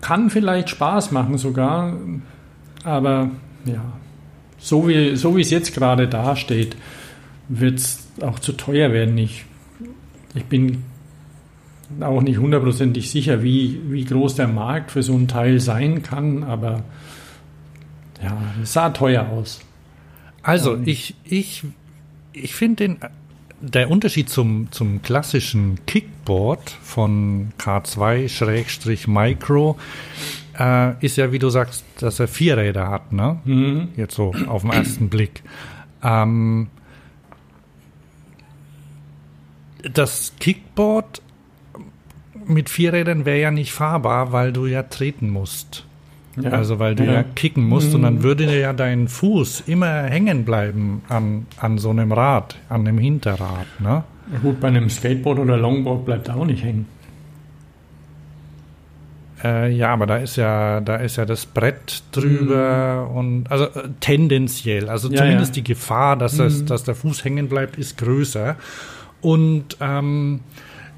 [0.00, 1.96] Kann vielleicht Spaß machen sogar.
[2.84, 3.30] aber
[3.64, 3.84] ja,
[4.58, 6.76] so wie, so wie es jetzt gerade dasteht,
[7.48, 9.18] wird es auch zu teuer werden.
[9.18, 9.44] Ich,
[10.34, 10.84] ich bin
[12.00, 16.44] auch nicht hundertprozentig sicher, wie, wie groß der Markt für so ein Teil sein kann,
[16.44, 16.84] aber
[18.22, 19.60] ja, es sah teuer aus.
[20.42, 20.82] Also, Ähm.
[20.86, 21.64] ich, ich,
[22.32, 22.98] ich finde den,
[23.60, 29.78] der Unterschied zum, zum klassischen Kickboard von K2-Micro
[30.58, 33.40] äh, ist ja, wie du sagst, dass er vier Räder hat, ne?
[33.44, 33.88] Mhm.
[33.96, 35.42] Jetzt so auf den ersten Blick.
[36.02, 36.68] Ähm,
[39.92, 41.22] das Kickboard
[42.46, 45.84] mit vier Rädern wäre ja nicht fahrbar, weil du ja treten musst.
[46.40, 46.50] Ja.
[46.50, 47.24] Also weil du ja, Ja.
[47.34, 52.10] kicken musst und dann würde ja dein Fuß immer hängen bleiben an, an so einem
[52.12, 53.66] Rad, an dem Hinterrad.
[53.80, 54.04] Ne?
[54.32, 56.86] Ja, Gut, bei einem Skateboard oder Longboard bleibt er auch nicht hängen.
[59.44, 63.88] Äh, ja, aber da ist ja, da ist ja das Brett drüber und also äh,
[64.00, 68.56] tendenziell, also Ja, zumindest die Gefahr, dass, das, dass der Fuß hängen bleibt, ist größer.
[69.20, 70.40] Und ähm,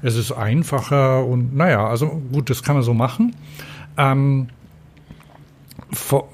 [0.05, 3.35] es ist einfacher und naja, also gut, das kann man so machen.
[3.97, 4.49] Ähm,
[5.91, 6.29] vor,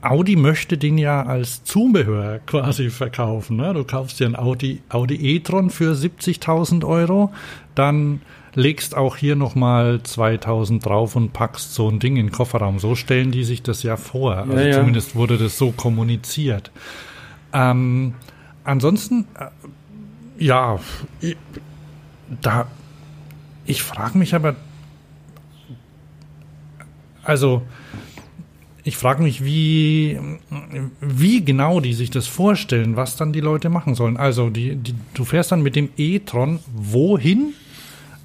[0.00, 3.58] Audi möchte den ja als Zubehör quasi verkaufen.
[3.58, 3.74] Ne?
[3.74, 7.32] Du kaufst dir ein Audi, Audi e-tron für 70.000 Euro,
[7.74, 8.22] dann
[8.54, 12.78] legst auch hier nochmal 2.000 drauf und packst so ein Ding in den Kofferraum.
[12.78, 14.36] So stellen die sich das ja vor.
[14.36, 14.72] Also ja.
[14.72, 16.70] zumindest wurde das so kommuniziert.
[17.52, 18.14] Ähm,
[18.64, 19.48] ansonsten, äh,
[20.42, 20.78] ja,
[21.20, 21.36] ich,
[22.40, 22.66] da,
[23.66, 24.56] ich frage mich aber,
[27.22, 27.62] also,
[28.84, 30.18] ich frage mich, wie,
[31.00, 34.16] wie genau die sich das vorstellen, was dann die Leute machen sollen.
[34.16, 37.52] Also, die, die, du fährst dann mit dem e-tron wohin?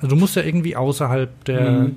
[0.03, 1.91] Also du musst ja irgendwie außerhalb der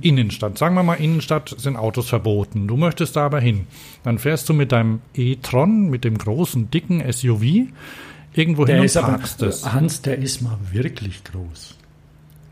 [0.00, 0.58] Innenstadt.
[0.58, 2.66] Sagen wir mal, Innenstadt sind Autos verboten.
[2.66, 3.68] Du möchtest da aber hin.
[4.02, 7.68] Dann fährst du mit deinem e-tron, mit dem großen, dicken SUV,
[8.34, 9.72] irgendwo hin und parkst es.
[9.72, 11.76] Hans, der ist mal wirklich groß.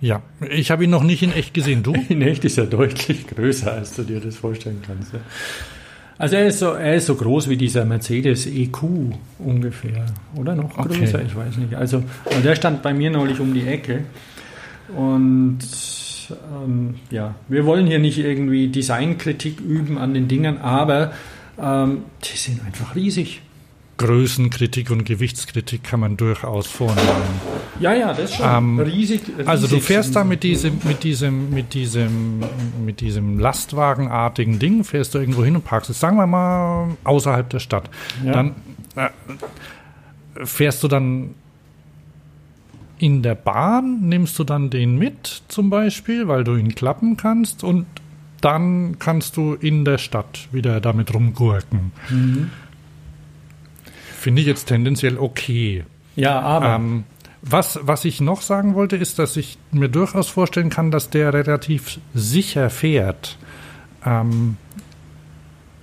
[0.00, 1.82] Ja, ich habe ihn noch nicht in echt gesehen.
[1.82, 1.92] Du?
[2.08, 5.12] In echt ist er deutlich größer, als du dir das vorstellen kannst.
[5.12, 5.20] ja.
[6.16, 8.82] Also er ist so, er ist so groß wie dieser Mercedes EQ
[9.38, 10.04] ungefähr.
[10.36, 10.98] Oder noch Okay.
[10.98, 11.74] größer, ich weiß nicht.
[11.74, 14.04] Also also der stand bei mir neulich um die Ecke.
[14.94, 15.58] Und
[16.30, 21.12] ähm, ja, wir wollen hier nicht irgendwie Designkritik üben an den Dingern, aber
[21.60, 23.42] ähm, die sind einfach riesig.
[24.00, 27.06] Größenkritik und Gewichtskritik kann man durchaus vornehmen.
[27.80, 28.46] Ja, ja, das schon.
[28.48, 32.40] Ähm, riesig, Also du riesig fährst da mit diesem, mit diesem, mit diesem,
[32.82, 37.50] mit diesem Lastwagenartigen Ding, fährst du irgendwo hin und parkst es, sagen wir mal, außerhalb
[37.50, 37.90] der Stadt.
[38.24, 38.32] Ja.
[38.32, 38.54] Dann
[38.96, 39.10] äh,
[40.46, 41.34] fährst du dann
[42.96, 47.64] in der Bahn, nimmst du dann den mit zum Beispiel, weil du ihn klappen kannst
[47.64, 47.84] und
[48.40, 51.92] dann kannst du in der Stadt wieder damit rumgurken.
[52.08, 52.50] Mhm.
[54.20, 55.84] Finde ich jetzt tendenziell okay.
[56.14, 57.04] Ja, aber Ähm,
[57.40, 61.32] was, was ich noch sagen wollte, ist, dass ich mir durchaus vorstellen kann, dass der
[61.32, 63.38] relativ sicher fährt.
[64.04, 64.58] Ähm,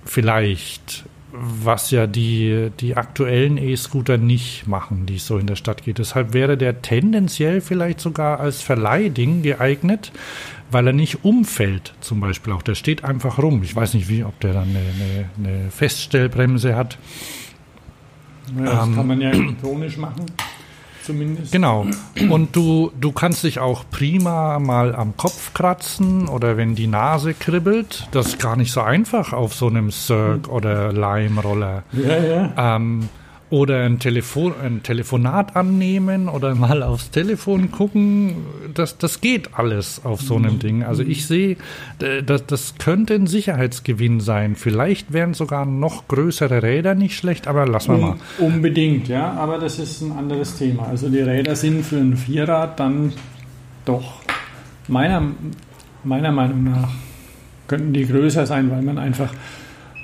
[0.04, 5.82] vielleicht, was ja die, die aktuellen E-Scooter nicht machen, die es so in der Stadt
[5.82, 5.98] geht.
[5.98, 10.12] Deshalb wäre der tendenziell vielleicht sogar als Verleihding geeignet,
[10.70, 12.62] weil er nicht umfällt, zum Beispiel auch.
[12.62, 13.64] Der steht einfach rum.
[13.64, 16.98] Ich weiß nicht, wie, ob der dann eine, eine, eine Feststellbremse hat.
[18.56, 20.26] Ja, das ähm, kann man ja elektronisch machen.
[21.02, 21.52] Zumindest.
[21.52, 21.86] Genau.
[22.28, 27.32] Und du, du kannst dich auch prima mal am Kopf kratzen oder wenn die Nase
[27.32, 28.06] kribbelt.
[28.10, 31.82] Das ist gar nicht so einfach auf so einem Cirque oder Lime-Roller.
[31.92, 32.76] Ja, ja.
[32.76, 33.08] Ähm,
[33.50, 38.36] oder ein, Telefon, ein Telefonat annehmen oder mal aufs Telefon gucken.
[38.74, 40.82] Das, das geht alles auf so einem Ding.
[40.82, 41.56] Also ich sehe,
[42.00, 44.54] äh, das, das könnte ein Sicherheitsgewinn sein.
[44.54, 48.16] Vielleicht wären sogar noch größere Räder nicht schlecht, aber lassen wir mal.
[48.38, 50.88] Un unbedingt, ja, aber das ist ein anderes Thema.
[50.88, 53.12] Also die Räder sind für ein Vierrad dann
[53.84, 54.20] doch
[54.88, 55.22] meiner,
[56.04, 56.90] meiner Meinung nach
[57.68, 59.32] könnten die größer sein, weil man einfach,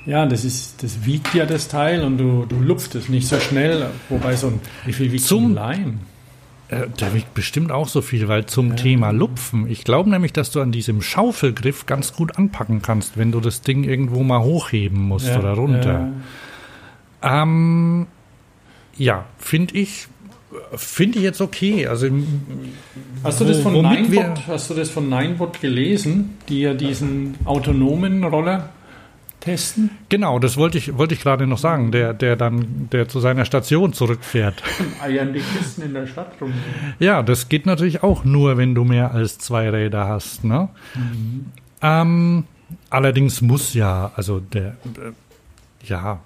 [0.06, 3.38] ja, das ist, das wiegt ja das Teil und du, du lupft es nicht so
[3.40, 5.98] schnell, wobei so ein, wie viel wiegt so Zum- ein Leim?
[6.68, 10.50] Äh, Der wiegt bestimmt auch so viel, weil zum Thema Lupfen, ich glaube nämlich, dass
[10.50, 14.98] du an diesem Schaufelgriff ganz gut anpacken kannst, wenn du das Ding irgendwo mal hochheben
[15.00, 16.08] musst Ja, oder runter.
[17.22, 18.06] Ähm,
[18.96, 20.06] ja, finde ich,
[20.74, 21.86] finde ich jetzt okay.
[21.86, 22.08] Also
[23.22, 28.24] Hast du das von Ninebot, hast du das von Ninebot gelesen, die ja diesen autonomen
[28.24, 28.70] Roller
[29.44, 29.90] testen?
[30.08, 33.44] genau, das wollte ich, wollte ich gerade noch sagen, der, der dann, der zu seiner
[33.44, 34.62] Station zurückfährt.
[35.02, 36.52] Eiern die Kisten in der Stadt rum.
[36.98, 40.44] Ja, das geht natürlich auch nur, wenn du mehr als zwei Räder hast.
[40.44, 40.68] Ne?
[41.82, 42.44] Ähm,
[42.90, 45.12] allerdings muss ja, also der, äh,
[45.86, 46.20] ja,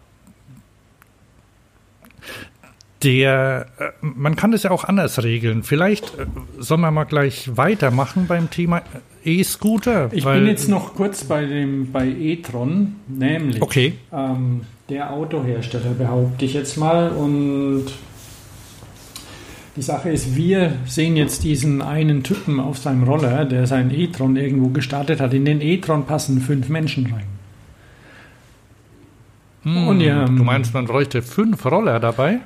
[3.02, 5.62] der, äh, man kann das ja auch anders regeln.
[5.62, 6.26] Vielleicht äh,
[6.58, 8.82] sollen wir mal gleich weitermachen beim Thema
[9.24, 10.08] E-Scooter.
[10.12, 13.94] Ich bin jetzt noch kurz bei dem bei e-tron, nämlich Okay.
[14.12, 17.86] ähm, der Autohersteller behaupte ich jetzt mal und
[19.76, 24.34] die Sache ist, wir sehen jetzt diesen einen Typen auf seinem Roller, der seinen e-tron
[24.36, 25.32] irgendwo gestartet hat.
[25.34, 27.26] In den e-tron passen fünf Menschen rein.
[29.62, 32.40] Hm, Und ja, du meinst, man bräuchte fünf Roller dabei?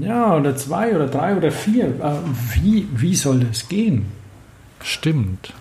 [0.00, 1.86] Ja, oder zwei oder drei oder vier.
[1.86, 2.12] Äh,
[2.54, 4.06] Wie, wie soll das gehen?
[4.82, 5.52] Stimmt.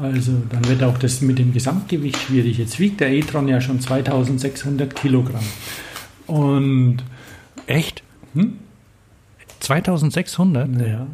[0.00, 2.58] Also dann wird auch das mit dem Gesamtgewicht schwierig.
[2.58, 5.44] Jetzt wiegt der e-tron ja schon 2600 Kilogramm.
[6.26, 6.98] Und
[7.66, 8.02] Echt?
[8.34, 8.54] Hm?
[9.60, 10.68] 2600?
[10.86, 11.06] ja.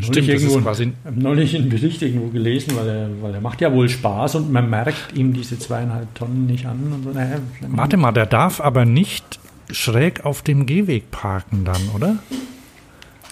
[0.00, 3.40] Stimmt, das ist quasi Ich habe neulich einen Bericht irgendwo gelesen, weil er, weil er
[3.40, 7.02] macht ja wohl Spaß und man merkt ihm diese zweieinhalb Tonnen nicht an.
[7.04, 7.10] So.
[7.10, 7.36] naja,
[7.68, 9.38] Warte mal, der darf aber nicht
[9.70, 12.16] schräg auf dem Gehweg parken dann, oder?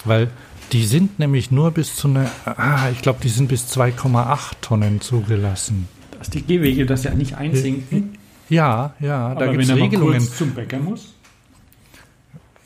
[0.05, 0.29] Weil
[0.71, 5.01] die sind nämlich nur bis zu einer, ah, ich glaube, die sind bis 2,8 Tonnen
[5.01, 5.87] zugelassen.
[6.17, 8.17] dass die Gehwege das ja nicht einsinken.
[8.49, 10.19] Ja, ja, da aber gibt wenn es Regelungen.
[10.19, 11.13] kurz zum Bäcker muss.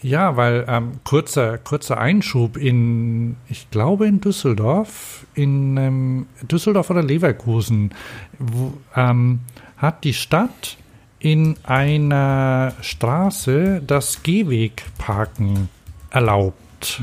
[0.01, 7.01] Ja, weil ähm, kurzer, kurzer Einschub in, ich glaube in Düsseldorf, in ähm, Düsseldorf oder
[7.01, 7.91] Leverkusen,
[8.37, 9.39] wo, ähm,
[9.77, 10.77] hat die Stadt
[11.19, 15.69] in einer Straße das Gehwegparken
[16.09, 17.01] erlaubt.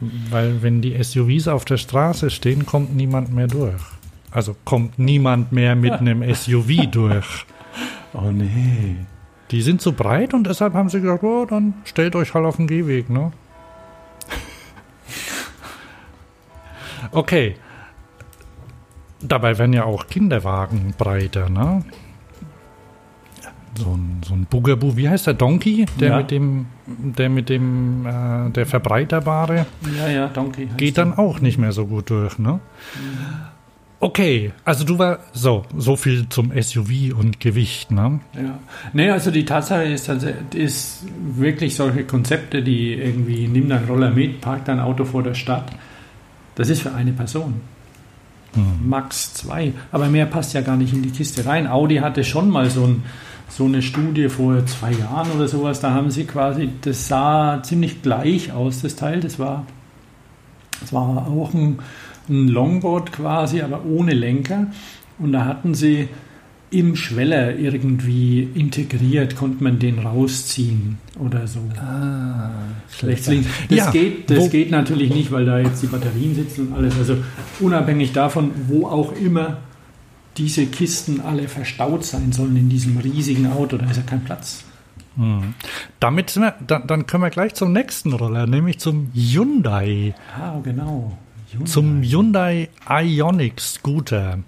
[0.00, 3.80] Weil wenn die SUVs auf der Straße stehen, kommt niemand mehr durch.
[4.30, 7.46] Also kommt niemand mehr mit einem SUV durch.
[8.12, 8.96] Oh nee.
[9.50, 12.56] Die sind so breit und deshalb haben sie gesagt, oh, dann stellt euch halt auf
[12.56, 13.32] den Gehweg, ne?
[17.12, 17.56] Okay.
[19.20, 21.84] Dabei werden ja auch Kinderwagen breiter, ne?
[23.74, 25.86] So ein, so ein Bugaboo, wie heißt der Donkey?
[25.98, 26.16] Der Ja.
[26.18, 29.64] mit dem, der mit dem, äh, der verbreiterbare,
[29.98, 30.68] Ja, ja, Donkey.
[30.76, 31.04] geht der.
[31.06, 32.60] dann auch nicht mehr so gut durch, ne?
[34.00, 38.18] Okay, also du war, so, so viel zum SUV und Gewicht, ne?
[38.34, 38.58] Ja.
[38.92, 44.10] Nee, also die Tatsache ist, also, ist wirklich solche Konzepte, die irgendwie, nimm deinen Roller
[44.10, 45.70] mit, park dein Auto vor der Stadt,
[46.56, 47.60] das ist für eine Person.
[48.84, 49.72] Max zwei.
[49.92, 51.66] Aber mehr passt ja gar nicht in die Kiste rein.
[51.66, 53.02] Audi hatte schon mal so, ein,
[53.48, 55.80] so eine Studie vor zwei Jahren oder sowas.
[55.80, 59.20] Da haben sie quasi, das sah ziemlich gleich aus, das Teil.
[59.20, 59.66] Das war,
[60.80, 61.78] das war auch ein,
[62.28, 64.68] ein Longboard quasi, aber ohne Lenker.
[65.18, 66.08] Und da hatten sie
[66.72, 71.60] im Schweller irgendwie integriert, konnte man den rausziehen oder so.
[73.02, 73.46] Rechts, links.
[73.68, 76.96] Das, Ja, geht, das geht natürlich nicht, weil da jetzt die Batterien sitzen und alles.
[76.98, 77.18] Also
[77.60, 79.58] unabhängig davon, wo auch immer
[80.36, 84.64] diese Kisten alle verstaut sein sollen in diesem riesigen Auto, da ist ja kein Platz.
[86.00, 90.58] Damit sind wir, dann, dann können wir gleich zum nächsten Roller, nämlich zum Hyundai, Ah,
[90.64, 91.18] genau.
[91.50, 91.66] Hyundai.
[91.70, 94.38] zum Hyundai Ioniq Scooter.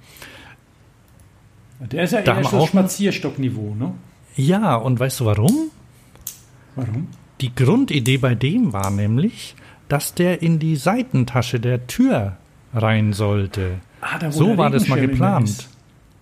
[1.80, 3.92] Der ist ja Da eher so Spazierstockniveau, ne?
[4.36, 5.70] Ja, und weißt du warum?
[6.76, 7.08] Warum?
[7.42, 9.54] Die Grundidee bei dem war nämlich,
[9.88, 12.38] dass der in die Seitentasche der Tür
[12.72, 13.80] rein sollte.
[14.00, 15.48] Ah, da So war das mal geplant.
[15.50, 15.68] ist.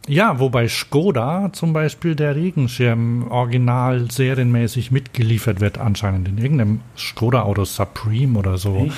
[0.08, 7.64] Ja, wobei Skoda zum Beispiel der Regenschirm original serienmäßig mitgeliefert wird, anscheinend in irgendeinem Skoda-Auto
[7.64, 8.90] Supreme oder so.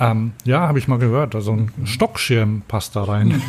[0.00, 1.34] Ähm, ja, habe ich mal gehört.
[1.34, 3.42] Also ein Stockschirm passt da rein.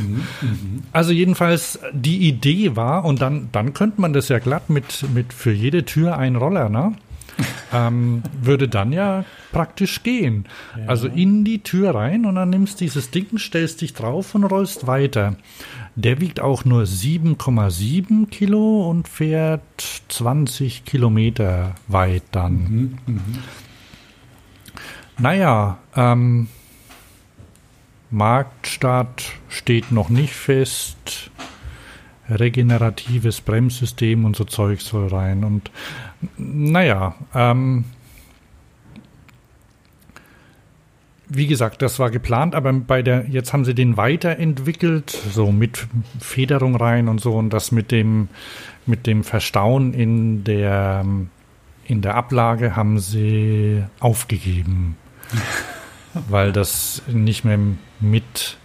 [0.91, 5.31] Also jedenfalls die Idee war, und dann, dann könnte man das ja glatt mit, mit
[5.31, 6.93] für jede Tür ein Roller, ne?
[7.73, 10.45] ähm, würde dann ja praktisch gehen.
[10.87, 14.87] Also in die Tür rein und dann nimmst dieses Ding, stellst dich drauf und rollst
[14.87, 15.35] weiter.
[15.99, 22.97] Der wiegt auch nur 7,7 Kilo und fährt 20 Kilometer weit dann.
[25.17, 26.47] Naja, ähm,
[28.11, 31.31] Marktstart steht noch nicht fest.
[32.29, 35.43] Regeneratives Bremssystem und so Zeug soll rein.
[35.43, 35.69] Und
[36.37, 37.83] naja, ähm,
[41.29, 45.87] wie gesagt, das war geplant, aber bei der, jetzt haben sie den weiterentwickelt, so mit
[46.19, 48.29] Federung rein und so und das mit dem,
[48.87, 51.05] mit dem Verstauen in der,
[51.85, 54.97] in der Ablage haben sie aufgegeben,
[56.29, 57.59] weil das nicht mehr
[57.99, 58.57] mit,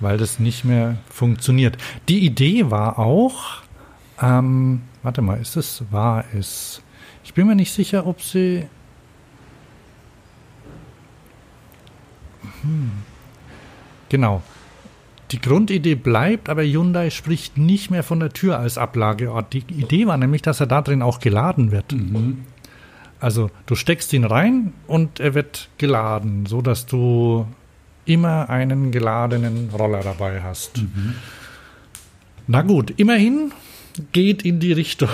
[0.00, 1.78] weil das nicht mehr funktioniert.
[2.08, 3.62] Die Idee war auch,
[4.20, 6.82] ähm, warte mal, ist es, war es,
[7.22, 8.66] ich bin mir nicht sicher, ob sie,
[14.08, 14.42] Genau.
[15.30, 19.52] die Grundidee bleibt, aber Hyundai spricht nicht mehr von der Tür als Ablageort.
[19.52, 21.94] Die Idee war nämlich, dass er da drin auch geladen wird.
[23.20, 27.46] Also du steckst ihn rein und er wird geladen, so dass du
[28.04, 30.82] immer einen geladenen Roller dabei hast.
[32.46, 33.52] Na gut, immerhin
[34.12, 35.08] geht in die Richtung.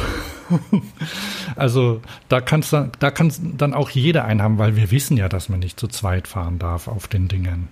[1.56, 5.28] also da kannst du, da kann dann auch jeder einen haben, weil wir wissen ja,
[5.28, 7.68] dass man nicht zu zweit fahren darf auf den Dingen.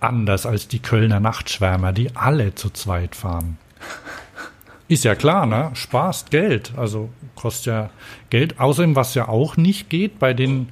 [0.00, 3.58] Anders als die Kölner Nachtschwärmer, die alle zu zweit fahren.
[4.88, 5.70] Ist ja klar, ne?
[5.74, 6.72] Spaßt Geld.
[6.76, 7.90] Also kostet ja
[8.30, 8.60] Geld.
[8.60, 10.68] Außerdem, was ja auch nicht geht bei den,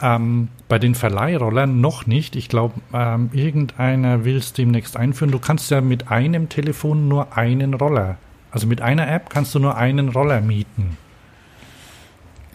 [0.00, 2.36] ähm, bei den Verleihrollern, noch nicht.
[2.36, 5.30] Ich glaube, ähm, irgendeiner will es demnächst einführen.
[5.30, 8.16] Du kannst ja mit einem Telefon nur einen Roller.
[8.50, 10.96] Also mit einer App kannst du nur einen Roller mieten.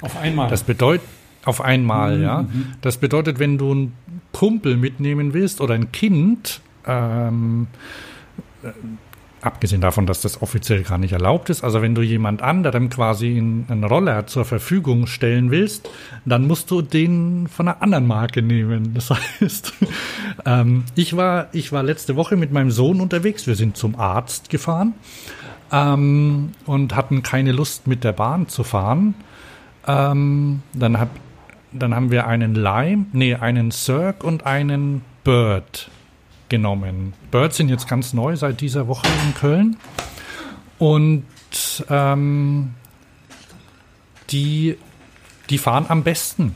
[0.02, 0.50] Auf einmal.
[0.50, 1.08] Das bedeutet,
[1.46, 2.46] auf einmal, ja.
[2.82, 3.94] Das bedeutet, wenn du einen
[4.34, 7.68] Kumpel mitnehmen willst oder ein Kind, ähm,
[8.64, 8.70] äh,
[9.42, 13.38] abgesehen davon, dass das offiziell gar nicht erlaubt ist, also wenn du jemand anderem quasi
[13.38, 15.88] in- einen Roller zur Verfügung stellen willst,
[16.26, 18.92] dann musst du den von einer anderen Marke nehmen.
[18.96, 19.74] Das heißt,
[20.46, 24.50] ähm, ich, war, ich war letzte Woche mit meinem Sohn unterwegs, wir sind zum Arzt
[24.50, 24.94] gefahren
[25.72, 29.16] ähm, und hatten keine Lust mit der Bahn zu fahren.
[29.88, 31.10] Ähm, dann, hab,
[31.72, 35.90] dann haben wir einen Lime, nee, einen Cirque und einen Bird
[36.50, 37.14] genommen.
[37.32, 39.78] Birds sind jetzt ganz neu seit dieser Woche in Köln.
[40.78, 41.24] Und
[41.90, 42.74] ähm,
[44.30, 44.78] die,
[45.50, 46.56] die fahren am besten.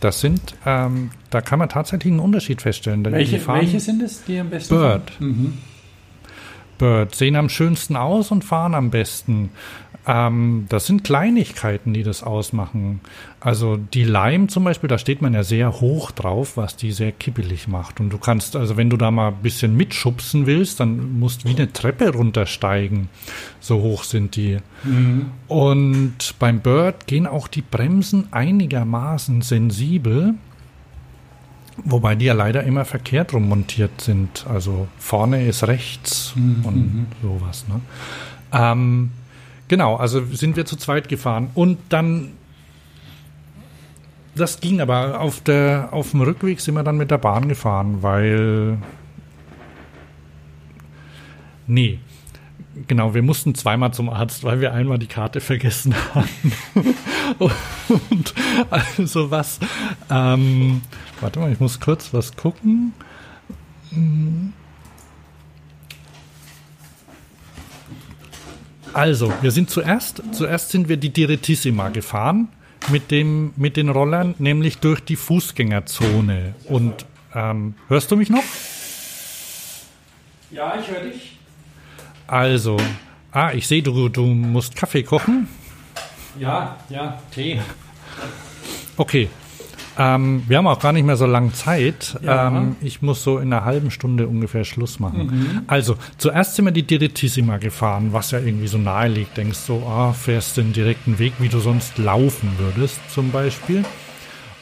[0.00, 3.04] Das sind, ähm, da kann man tatsächlich einen Unterschied feststellen.
[3.04, 5.10] Welche, fahren welche sind es, die am besten Bird.
[5.10, 5.26] fahren?
[5.26, 5.58] Mhm.
[6.78, 9.50] Bird sehen am schönsten aus und fahren am besten.
[10.06, 13.00] Ähm, das sind Kleinigkeiten, die das ausmachen.
[13.40, 17.10] Also die Lime zum Beispiel, da steht man ja sehr hoch drauf, was die sehr
[17.10, 17.98] kippelig macht.
[17.98, 21.48] Und du kannst, also wenn du da mal ein bisschen mitschubsen willst, dann musst du
[21.48, 23.08] wie eine Treppe runtersteigen.
[23.58, 24.58] So hoch sind die.
[25.48, 30.34] Und beim Bird gehen auch die Bremsen einigermaßen sensibel.
[31.84, 34.46] Wobei die ja leider immer verkehrt rum montiert sind.
[34.48, 37.66] Also vorne ist rechts und sowas.
[37.68, 37.80] Ne?
[38.52, 39.10] Ähm,
[39.68, 41.50] genau, also sind wir zu zweit gefahren.
[41.54, 42.32] Und dann,
[44.34, 48.02] das ging aber, auf, der, auf dem Rückweg sind wir dann mit der Bahn gefahren,
[48.02, 48.78] weil.
[51.66, 51.98] Nee.
[52.86, 56.52] Genau, wir mussten zweimal zum Arzt, weil wir einmal die Karte vergessen haben.
[58.10, 58.34] Und
[58.70, 59.58] also was,
[60.10, 60.82] ähm,
[61.20, 62.92] warte mal, ich muss kurz was gucken.
[68.92, 72.48] Also, wir sind zuerst, zuerst sind wir die Direttissima gefahren
[72.90, 76.54] mit dem, mit den Rollern, nämlich durch die Fußgängerzone.
[76.66, 78.44] Und ähm, hörst du mich noch?
[80.50, 81.35] Ja, ich höre dich.
[82.26, 82.76] Also,
[83.32, 85.48] ah, ich sehe, du, du musst Kaffee kochen.
[86.38, 87.60] Ja, ja, Tee.
[88.96, 89.28] Okay.
[89.98, 92.18] Ähm, wir haben auch gar nicht mehr so lange Zeit.
[92.22, 92.48] Ja.
[92.48, 95.64] Ähm, ich muss so in einer halben Stunde ungefähr Schluss machen.
[95.68, 99.36] Also, zuerst sind wir die Direttissima gefahren, was ja irgendwie so nahe liegt.
[99.36, 103.84] Denkst so, ah, fährst den direkten Weg, wie du sonst laufen würdest, zum Beispiel.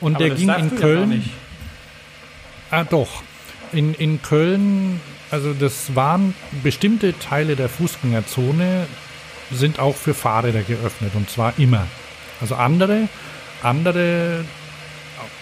[0.00, 1.30] Und der ging in Köln.
[2.70, 3.22] Ah, doch.
[3.72, 5.00] In, in Köln,
[5.34, 8.86] also das waren bestimmte Teile der Fußgängerzone,
[9.50, 11.86] sind auch für Fahrräder geöffnet und zwar immer.
[12.40, 13.08] Also andere,
[13.62, 14.44] andere,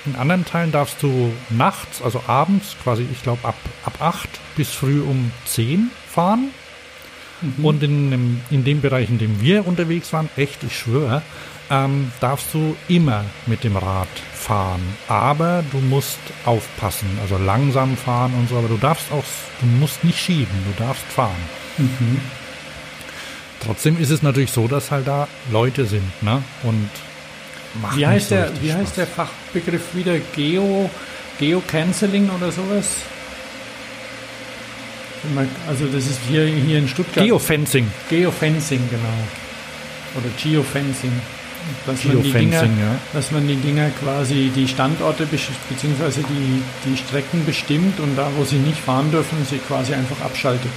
[0.07, 4.71] in anderen Teilen darfst du nachts, also abends, quasi, ich glaube ab, ab 8 bis
[4.71, 6.49] früh um 10 fahren.
[7.61, 11.23] Und in, dem- in dem Bereich, in dem wir unterwegs waren, echt, ich schwöre,
[11.71, 14.09] ähm, darfst du immer mit dem Rad
[14.43, 14.83] fahren.
[15.09, 19.25] Aber du musst aufpassen, also langsam fahren und so, aber du darfst auch,
[19.61, 21.31] du musst nicht schieben, du darfst fahren.
[23.65, 26.43] Trotzdem ist es natürlich so, dass halt da Leute sind, ne?
[26.65, 26.91] Und
[27.81, 28.79] macht Wie heißt, so der, wie Spaß.
[28.79, 30.19] heißt der Fachbegriff wieder?
[30.35, 30.91] Geo,
[31.39, 32.87] Geo-Canceling oder sowas?
[35.69, 37.25] Also das ist hier, hier in Stuttgart.
[37.25, 37.89] Geofencing.
[38.11, 40.17] Geofencing, genau.
[40.17, 41.13] Oder Geofencing.
[41.87, 42.99] Dass man, die Dinger, ja.
[43.13, 48.45] dass man die Dinger quasi die Standorte beziehungsweise die, die Strecken bestimmt und da, wo
[48.45, 50.71] sie nicht fahren dürfen, sie quasi einfach abschaltet.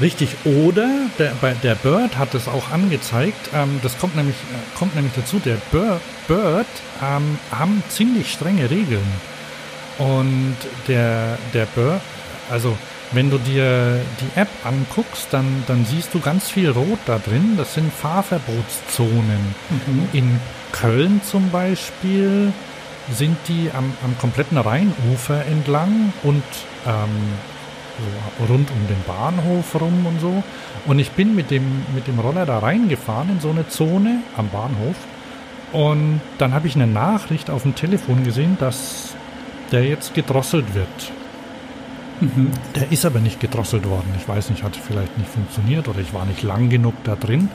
[0.00, 0.30] Richtig.
[0.44, 3.50] Oder der, der Bird hat es auch angezeigt.
[3.54, 5.38] Ähm, das kommt nämlich, äh, kommt nämlich dazu.
[5.44, 6.66] Der Bir- Bird
[7.02, 9.06] ähm, haben ziemlich strenge Regeln.
[9.98, 10.56] Und
[10.88, 12.00] der, der Bird,
[12.50, 12.76] also
[13.12, 17.54] wenn du dir die App anguckst, dann, dann siehst du ganz viel Rot da drin.
[17.56, 19.54] Das sind Fahrverbotszonen.
[20.12, 20.38] In
[20.72, 22.52] Köln zum Beispiel
[23.10, 26.44] sind die am, am kompletten Rheinufer entlang und
[26.86, 27.08] ähm,
[28.38, 30.42] so rund um den Bahnhof rum und so.
[30.86, 34.48] Und ich bin mit dem, mit dem Roller da reingefahren in so eine Zone am
[34.48, 34.96] Bahnhof.
[35.72, 39.14] Und dann habe ich eine Nachricht auf dem Telefon gesehen, dass
[39.72, 41.12] der jetzt gedrosselt wird.
[42.76, 44.08] Der ist aber nicht gedrosselt worden.
[44.18, 47.48] Ich weiß nicht, hat vielleicht nicht funktioniert oder ich war nicht lang genug da drin.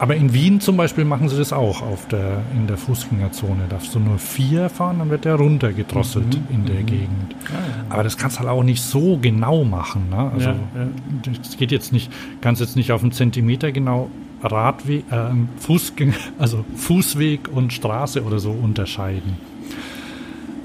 [0.00, 3.64] Aber in Wien zum Beispiel machen sie das auch auf der, in der Fußgängerzone.
[3.68, 6.86] Darfst du nur vier fahren, dann wird der runtergedrosselt Mhm, in der mhm.
[6.86, 7.34] Gegend.
[7.48, 10.08] Ah, Aber das kannst du halt auch nicht so genau machen.
[10.10, 10.30] Ne?
[10.32, 11.32] Also Ja, ja.
[11.42, 14.08] es geht jetzt nicht, kannst jetzt nicht auf einen Zentimeter genau
[14.40, 19.36] Radweg, ähm, Fußgänger, also Fußweg und Straße oder so unterscheiden.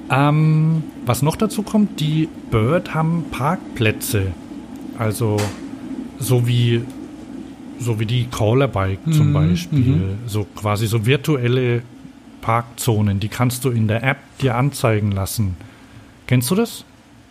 [0.10, 4.28] Ähm, was noch dazu kommt, die Bird haben Parkplätze.
[4.98, 5.38] Also
[6.20, 6.82] so wie
[7.80, 9.80] so wie die Crawlerbike zum Mhm, Beispiel.
[9.80, 10.04] mhm.
[10.28, 11.82] So quasi so virtuelle
[12.42, 15.56] Parkzonen, die kannst du in der App dir anzeigen lassen.
[16.28, 16.86] Kennst du das?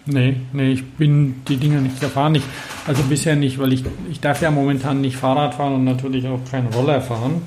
[0.05, 2.35] Nee, nee, ich bin die Dinger nicht gefahren.
[2.35, 2.43] Ich,
[2.87, 6.41] also bisher nicht, weil ich, ich darf ja momentan nicht Fahrrad fahren und natürlich auch
[6.51, 7.43] keinen Roller fahren.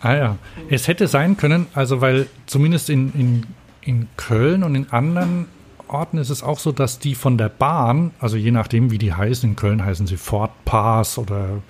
[0.00, 0.36] Ah ja,
[0.68, 3.42] es hätte sein können, also weil zumindest in, in,
[3.88, 5.46] in Köln und in anderen
[5.88, 9.14] Orten ist es auch so, dass die von der Bahn, also je nachdem wie die
[9.14, 11.62] heißen, in Köln heißen sie Ford Pass oder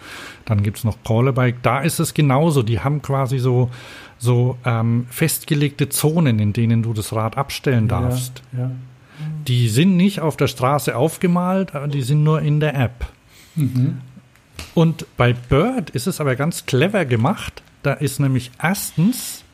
[0.45, 2.64] dann gibt es noch Crawlerbike, da ist es genauso.
[2.64, 3.71] Die haben quasi so,
[4.19, 8.43] so ähm, festgelegte Zonen, in denen du das Rad abstellen darfst.
[8.53, 8.71] Ja, ja.
[9.47, 13.07] Die sind nicht auf der Straße aufgemalt, aber die sind nur in der App.
[13.55, 13.99] Mhm.
[14.75, 17.62] Und bei Bird ist es aber ganz clever gemacht.
[17.85, 19.45] Da ist nämlich erstens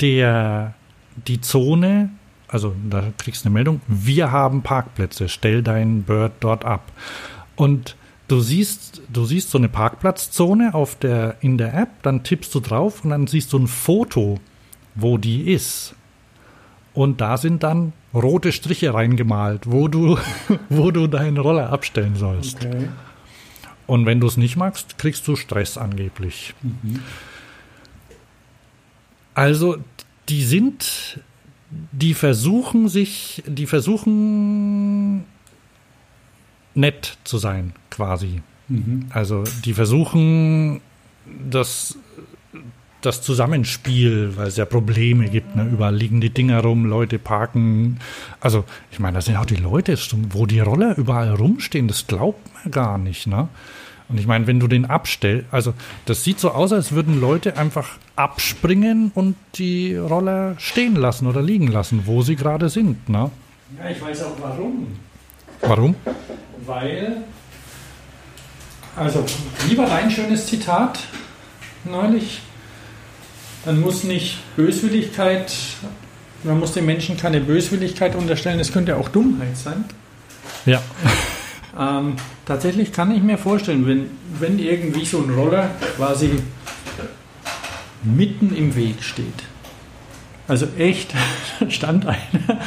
[0.00, 0.74] der,
[1.16, 2.10] die Zone,
[2.48, 6.92] also da kriegst du eine Meldung, wir haben Parkplätze, stell deinen Bird dort ab.
[7.56, 7.96] Und
[8.28, 12.60] du siehst, du siehst so eine Parkplatzzone auf der, in der App, dann tippst du
[12.60, 14.38] drauf und dann siehst du ein Foto,
[14.94, 15.94] wo die ist.
[16.92, 20.18] Und da sind dann rote Striche reingemalt, wo du,
[20.68, 22.64] wo du deinen Roller abstellen sollst.
[22.64, 22.88] Okay.
[23.86, 26.54] Und wenn du es nicht magst, kriegst du Stress angeblich.
[29.34, 29.78] Also,
[30.30, 31.20] die sind,
[31.92, 35.24] die versuchen sich, die versuchen
[36.74, 38.42] nett zu sein, quasi.
[38.68, 39.06] Mhm.
[39.10, 40.80] Also, die versuchen
[41.50, 41.98] das,
[43.00, 45.68] das Zusammenspiel, weil es ja Probleme gibt, ne?
[45.70, 47.98] überall liegen die Dinger rum, Leute parken.
[48.40, 49.98] Also, ich meine, das sind auch die Leute,
[50.30, 53.48] wo die Roller überall rumstehen, das glaubt man gar nicht, ne?
[54.10, 55.72] Und ich meine, wenn du den abstellst, also
[56.04, 61.42] das sieht so aus, als würden Leute einfach abspringen und die Roller stehen lassen oder
[61.42, 63.08] liegen lassen, wo sie gerade sind.
[63.08, 63.30] Ne?
[63.78, 64.88] Ja, ich weiß auch warum.
[65.62, 65.94] Warum?
[66.66, 67.18] Weil,
[68.96, 69.24] also,
[69.68, 70.98] lieber dein schönes Zitat
[71.84, 72.40] neulich,
[73.64, 75.52] dann muss nicht Böswilligkeit,
[76.42, 79.84] man muss den Menschen keine Böswilligkeit unterstellen, es könnte auch Dummheit sein.
[80.66, 80.82] Ja.
[81.78, 82.16] Ähm,
[82.50, 84.06] tatsächlich kann ich mir vorstellen, wenn,
[84.40, 86.30] wenn irgendwie so ein Roller quasi
[88.02, 89.44] mitten im Weg steht.
[90.48, 91.14] Also echt
[91.68, 92.58] stand einer,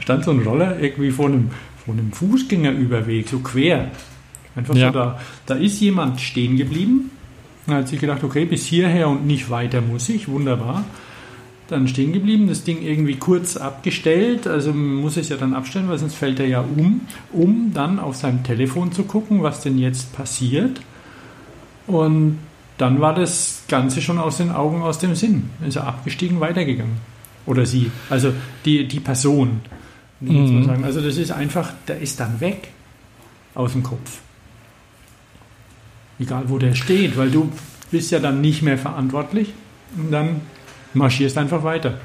[0.00, 1.50] stand so ein Roller irgendwie vor einem,
[1.82, 3.90] vor einem Fußgängerüberweg, so quer.
[4.54, 4.88] Einfach Ja.
[4.88, 7.10] so da, da ist jemand stehen geblieben.
[7.66, 10.84] Dann hat sich gedacht, okay, bis hierher und nicht weiter muss ich, wunderbar.
[11.72, 15.96] Dann stehen geblieben, das Ding irgendwie kurz abgestellt, also muss es ja dann abstellen, weil
[15.96, 17.00] sonst fällt er ja um,
[17.32, 20.82] um dann auf seinem Telefon zu gucken, was denn jetzt passiert.
[21.86, 22.38] Und
[22.76, 25.48] dann war das Ganze schon aus den Augen, aus dem Sinn.
[25.66, 26.96] Ist er abgestiegen, weitergegangen.
[27.46, 28.34] Oder sie, also
[28.66, 29.62] die, die Person.
[30.20, 30.64] Mhm.
[30.64, 30.84] sagen.
[30.84, 32.68] Also das ist einfach, der ist dann weg
[33.54, 34.20] aus dem Kopf.
[36.18, 37.50] Egal wo der steht, weil du
[37.90, 39.54] bist ja dann nicht mehr verantwortlich
[39.96, 40.42] und dann
[40.94, 41.98] marschierst einfach weiter.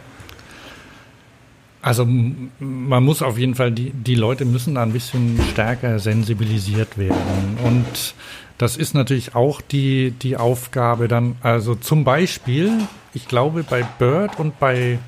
[1.82, 6.98] Also man muss auf jeden Fall, die, die Leute müssen da ein bisschen stärker sensibilisiert
[6.98, 7.58] werden.
[7.64, 8.16] Und
[8.58, 12.72] das ist natürlich auch die, die Aufgabe dann, also zum Beispiel,
[13.14, 15.00] ich glaube bei Bird und bei,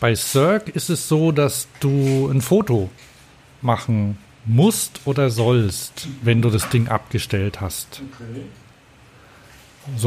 [0.00, 2.90] bei Cirque ist es so, dass du ein Foto
[3.60, 7.96] machen musst oder sollst, wenn du das Ding abgestellt hast.
[7.96, 8.61] So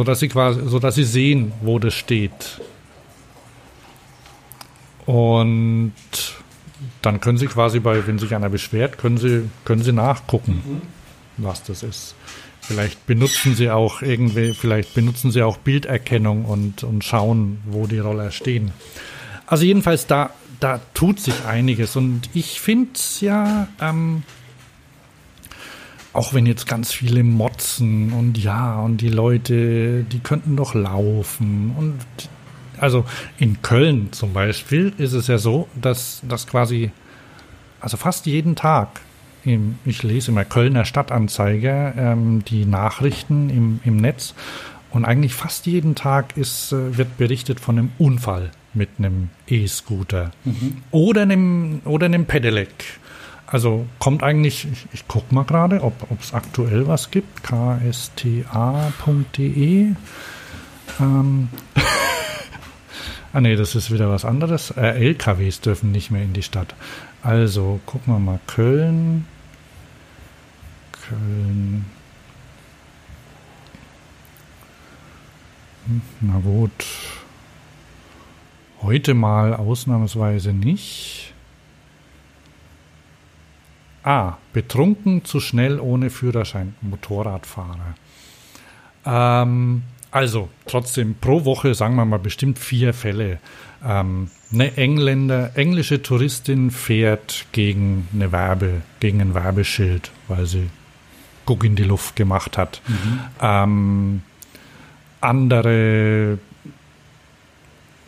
[0.04, 2.62] dass sie quasi, so dass sie sehen, wo das steht.
[5.06, 5.94] Und
[7.02, 10.82] dann können Sie quasi bei, wenn sich einer beschwert, können Sie, können Sie nachgucken,
[11.38, 12.16] was das ist.
[12.62, 18.00] Vielleicht benutzen Sie auch irgendwie, vielleicht benutzen Sie auch Bilderkennung und, und schauen, wo die
[18.00, 18.72] Roller stehen.
[19.46, 24.24] Also jedenfalls da, da tut sich einiges und ich finde es ja, ähm,
[26.16, 31.76] auch wenn jetzt ganz viele motzen und ja, und die Leute, die könnten doch laufen
[31.78, 32.00] und
[32.78, 33.06] also
[33.38, 36.92] in Köln zum Beispiel ist es ja so, dass, dass quasi
[37.80, 39.02] also fast jeden Tag,
[39.44, 44.34] im, ich lese immer Kölner Stadtanzeiger, ähm, die Nachrichten im, im Netz
[44.92, 50.32] und eigentlich fast jeden Tag ist, äh, wird berichtet von einem Unfall mit einem E-Scooter
[50.46, 50.78] mhm.
[50.92, 53.00] oder einem, oder einem Pedelec.
[53.56, 57.94] Also kommt eigentlich, ich, ich gucke mal gerade, ob es aktuell was gibt, ksta.de.
[61.00, 61.48] Ähm.
[63.32, 64.72] ah nee, das ist wieder was anderes.
[64.72, 66.76] Äh, LKWs dürfen nicht mehr in die Stadt.
[67.24, 69.26] Also gucken wir mal, Köln.
[71.08, 71.86] Köln.
[75.86, 76.86] Hm, na gut.
[78.82, 81.35] Heute mal ausnahmsweise nicht.
[84.06, 84.38] A.
[84.54, 86.76] Betrunken, zu schnell, ohne Führerschein.
[86.82, 87.96] Motorradfahrer.
[89.06, 93.40] Ähm, also, trotzdem, pro Woche, sagen wir mal, bestimmt vier Fälle.
[93.84, 100.70] Ähm, eine Engländer, englische Touristin fährt gegen eine Werbe, gegen ein Werbeschild, weil sie
[101.46, 102.82] Guck in die Luft gemacht hat.
[102.88, 103.20] Mhm.
[103.40, 104.22] Ähm,
[105.22, 106.40] andere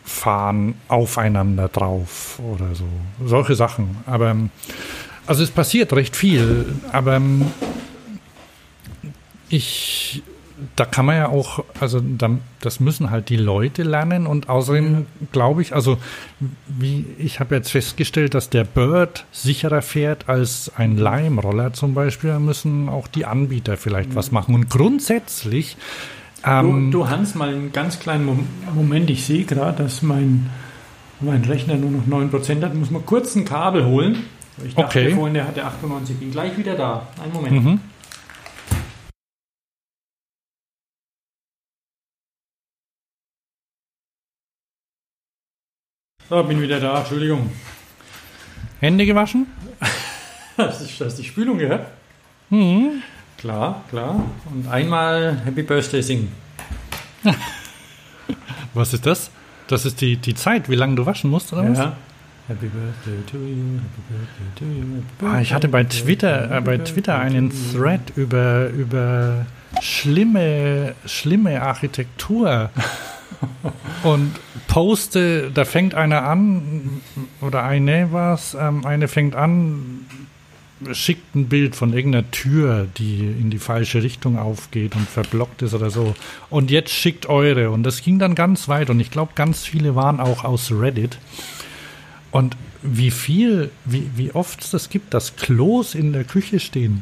[0.04, 2.88] fahren aufeinander drauf oder so.
[3.26, 3.98] Solche Sachen.
[4.08, 4.36] Aber
[5.28, 7.46] also es passiert recht viel, aber ähm,
[9.50, 10.24] ich,
[10.76, 12.02] da kann man ja auch, also
[12.62, 15.98] das müssen halt die Leute lernen und außerdem glaube ich, also
[16.68, 22.32] wie ich habe jetzt festgestellt, dass der Bird sicherer fährt als ein Lime-Roller zum Beispiel,
[22.32, 24.56] da müssen auch die Anbieter vielleicht was machen.
[24.56, 25.78] Und grundsätzlich
[26.46, 29.10] ähm, du, du, Hans, mal einen ganz kleinen Moment.
[29.10, 30.50] Ich sehe gerade, dass mein,
[31.20, 32.74] mein Rechner nur noch 9% hat.
[32.76, 34.24] Muss mal kurz ein Kabel holen.
[34.66, 35.14] Ich dachte okay.
[35.14, 36.16] vorhin, der hatte 98.
[36.16, 37.08] Ich bin gleich wieder da.
[37.22, 37.64] Einen Moment.
[37.64, 37.80] Mhm.
[46.30, 47.00] So, bin wieder da.
[47.00, 47.52] Entschuldigung.
[48.80, 49.48] Hände gewaschen?
[50.58, 51.88] hast, du, hast die Spülung gehört?
[52.50, 53.02] Mhm.
[53.38, 54.24] Klar, klar.
[54.52, 56.32] Und einmal Happy Birthday singen.
[58.74, 59.30] was ist das?
[59.68, 61.78] Das ist die, die Zeit, wie lange du waschen musst, oder was?
[61.78, 61.98] Ja.
[62.48, 65.04] Happy Birthday to you, Happy Birthday to you.
[65.20, 69.46] Birthday, ah, ich hatte bei Twitter, äh, bei Twitter einen Thread über, über
[69.82, 72.70] schlimme, schlimme Architektur
[74.04, 74.32] und
[74.70, 77.02] poste, da fängt einer an,
[77.42, 80.06] oder eine was, ähm, eine fängt an,
[80.94, 85.74] schickt ein Bild von irgendeiner Tür, die in die falsche Richtung aufgeht und verblockt ist
[85.74, 86.16] oder so.
[86.50, 87.72] Und jetzt schickt eure.
[87.72, 88.90] Und das ging dann ganz weit.
[88.90, 91.18] Und ich glaube, ganz viele waren auch aus Reddit.
[92.32, 97.02] Und wie viel, wie, wie oft es das gibt, dass Klos in der Küche stehen.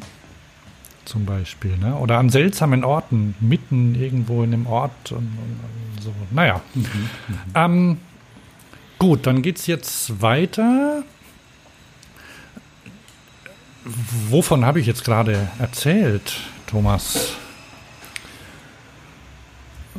[1.04, 1.94] Zum Beispiel, ne?
[1.96, 6.12] Oder an seltsamen Orten, mitten irgendwo in einem Ort und, und so.
[6.30, 6.60] Naja.
[6.74, 7.08] Mhm, mhm.
[7.54, 7.98] ähm,
[8.98, 11.04] gut, dann geht es jetzt weiter
[14.30, 17.32] wovon habe ich jetzt gerade erzählt, Thomas?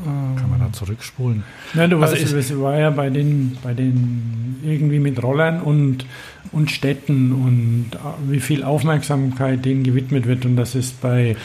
[0.03, 1.43] Kann man da zurückspulen?
[1.73, 6.05] Ja, du also weißt, es war ja bei den, bei den irgendwie mit Rollern und,
[6.51, 10.45] und Städten und äh, wie viel Aufmerksamkeit denen gewidmet wird.
[10.45, 11.35] Und das ist bei,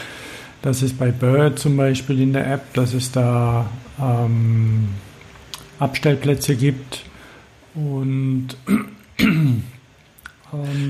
[0.61, 4.89] das ist bei Bird zum Beispiel in der App, dass es da ähm,
[5.79, 7.03] Abstellplätze gibt
[7.75, 8.49] und
[9.19, 9.63] ähm,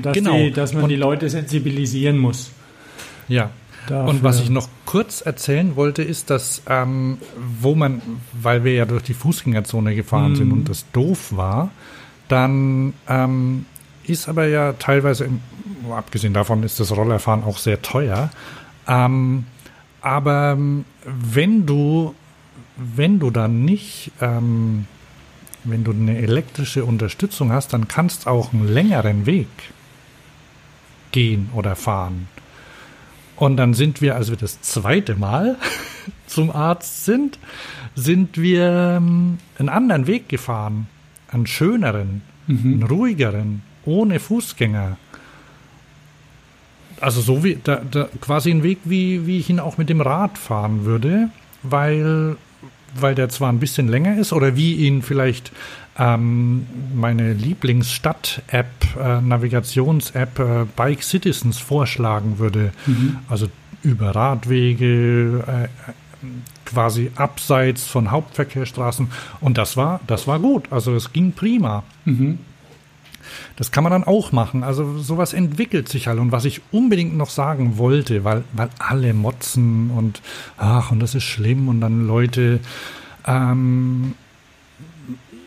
[0.01, 0.37] dass, genau.
[0.37, 2.51] die, dass man und, die Leute sensibilisieren muss.
[3.27, 3.51] Ja.
[3.87, 4.09] Dafür.
[4.09, 7.17] Und was ich noch kurz erzählen wollte, ist, dass ähm,
[7.59, 8.01] wo man,
[8.33, 10.35] weil wir ja durch die Fußgängerzone gefahren mm.
[10.35, 11.71] sind und das doof war,
[12.27, 13.65] dann ähm,
[14.05, 15.29] ist aber ja teilweise,
[15.91, 18.29] abgesehen davon ist das Rollerfahren auch sehr teuer.
[18.87, 19.45] Ähm,
[20.01, 20.57] aber
[21.05, 22.13] wenn du,
[22.77, 24.85] wenn du dann nicht ähm,
[25.63, 29.47] wenn du eine elektrische Unterstützung hast, dann kannst auch einen längeren Weg
[31.11, 32.27] gehen oder fahren.
[33.35, 35.57] Und dann sind wir, als wir das zweite Mal
[36.27, 37.39] zum Arzt sind,
[37.95, 40.87] sind wir ähm, einen anderen Weg gefahren.
[41.27, 42.73] Einen schöneren, mhm.
[42.73, 44.97] einen ruhigeren, ohne Fußgänger.
[47.01, 49.99] Also so wie da, da, quasi ein Weg, wie, wie ich ihn auch mit dem
[49.99, 51.29] Rad fahren würde,
[51.63, 52.37] weil
[52.95, 55.51] weil der zwar ein bisschen länger ist oder wie ihn vielleicht
[55.97, 56.65] ähm,
[56.95, 58.67] meine Lieblingsstadt-App,
[58.99, 62.71] äh, Navigations-App äh, Bike Citizens vorschlagen würde.
[62.85, 63.17] Mhm.
[63.29, 63.47] Also
[63.83, 65.91] über Radwege, äh,
[66.65, 69.09] quasi abseits von Hauptverkehrsstraßen.
[69.41, 70.71] Und das war, das war gut.
[70.71, 71.83] Also es ging prima.
[72.05, 72.39] Mhm.
[73.55, 74.63] Das kann man dann auch machen.
[74.63, 76.19] Also sowas entwickelt sich halt.
[76.19, 80.21] Und was ich unbedingt noch sagen wollte, weil, weil alle motzen und
[80.57, 82.59] ach, und das ist schlimm und dann Leute,
[83.25, 84.15] ähm,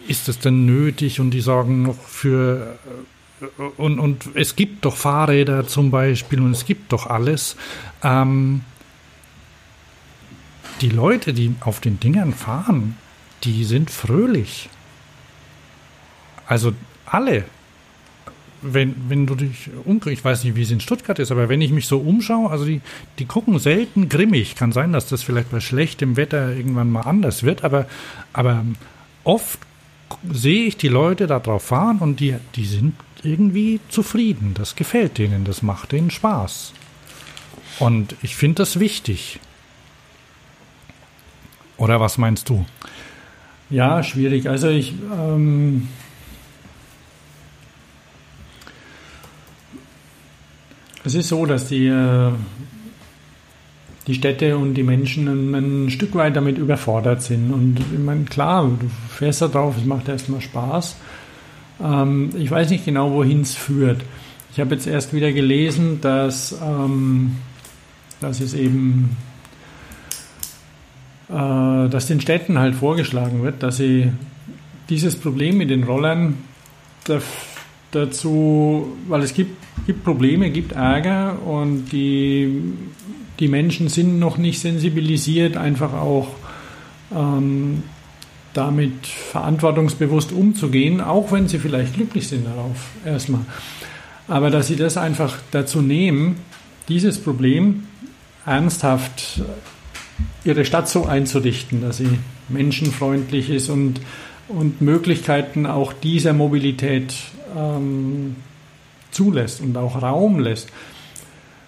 [0.09, 1.21] ist es denn nötig?
[1.21, 2.79] Und die sorgen noch für
[3.77, 7.57] und, und es gibt doch Fahrräder zum Beispiel und es gibt doch alles.
[8.03, 8.63] Ähm,
[10.81, 12.97] die Leute, die auf den Dingern fahren,
[13.45, 14.69] die sind fröhlich.
[16.47, 16.73] Also
[17.05, 17.45] alle.
[18.63, 21.61] Wenn, wenn du dich umkriegst, ich weiß nicht, wie es in Stuttgart ist, aber wenn
[21.61, 22.81] ich mich so umschaue, also die,
[23.19, 24.57] die gucken selten grimmig.
[24.57, 27.87] Kann sein, dass das vielleicht bei schlechtem Wetter irgendwann mal anders wird, aber,
[28.33, 28.65] aber
[29.25, 29.61] oft
[30.31, 34.55] sehe ich die Leute da drauf fahren und die, die sind irgendwie zufrieden.
[34.55, 36.73] Das gefällt denen, das macht denen Spaß.
[37.79, 39.41] Und ich finde das wichtig.
[41.77, 42.65] Oder was meinst du?
[43.69, 44.49] Ja, schwierig.
[44.49, 44.95] Also ich.
[45.13, 45.89] Ähm,
[51.05, 52.33] es ist so, dass die, äh,
[54.07, 57.53] die Städte und die Menschen ein, Stück weit damit überfordert sind.
[57.53, 60.97] Und ich meine, klar, du fährst da drauf, es macht erstmal Spaß.
[61.83, 64.03] Ähm, ich weiß nicht genau, wohin es führt.
[64.53, 67.37] Ich habe jetzt erst wieder gelesen, dass, ähm,
[68.21, 69.17] dass es eben
[71.29, 74.13] äh, dass den Städten halt vorgeschlagen wird, dass sie
[74.89, 76.35] dieses Problem mit den Rollern
[77.91, 82.63] dazu, weil es gibt, gibt Probleme, gibt Ärger und die,
[83.39, 86.29] die Menschen sind noch nicht sensibilisiert, einfach auch
[87.15, 87.83] ähm,
[88.55, 93.43] damit verantwortungsbewusst umzugehen, auch wenn sie vielleicht glücklich sind darauf erstmal.
[94.29, 96.37] Aber dass sie das einfach dazu nehmen,
[96.89, 97.85] dieses Problem
[98.45, 99.43] ernsthaft
[100.45, 102.19] ihre Stadt so einzurichten, dass sie
[102.49, 104.01] menschenfreundlich ist und,
[104.49, 107.15] und Möglichkeiten auch dieser Mobilität
[107.57, 108.37] ähm,
[109.11, 110.69] zulässt und auch Raum lässt.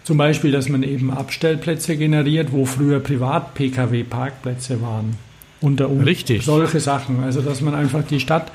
[0.08, 5.18] Zum Beispiel, dass man eben Abstellplätze generiert, wo früher Privat-Pkw-Parkplätze waren.
[5.60, 6.46] Unter um Richtig.
[6.46, 7.22] Solche Sachen.
[7.22, 8.50] Also, dass man einfach die Stadt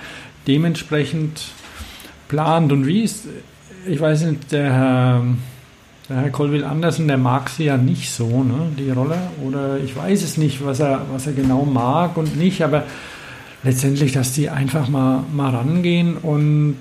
[0.47, 1.51] dementsprechend
[2.27, 2.71] plant.
[2.71, 3.27] Und wie ist,
[3.87, 5.23] ich weiß nicht, der Herr
[6.09, 9.19] der Herr Colville Andersen, der mag sie ja nicht so, ne, die Rolle.
[9.45, 12.83] Oder ich weiß es nicht, was er, was er genau mag und nicht, aber
[13.61, 16.79] letztendlich, dass die einfach mal, mal rangehen und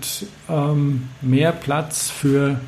[0.49, 2.59] ähm, mehr Platz für,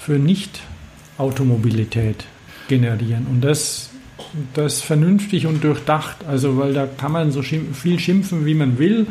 [0.00, 2.24] für Nicht-Automobilität
[2.68, 3.26] generieren.
[3.30, 3.90] Und das,
[4.54, 6.18] das vernünftig und durchdacht.
[6.26, 9.08] Also, weil da kann man so viel schimpfen, wie man will.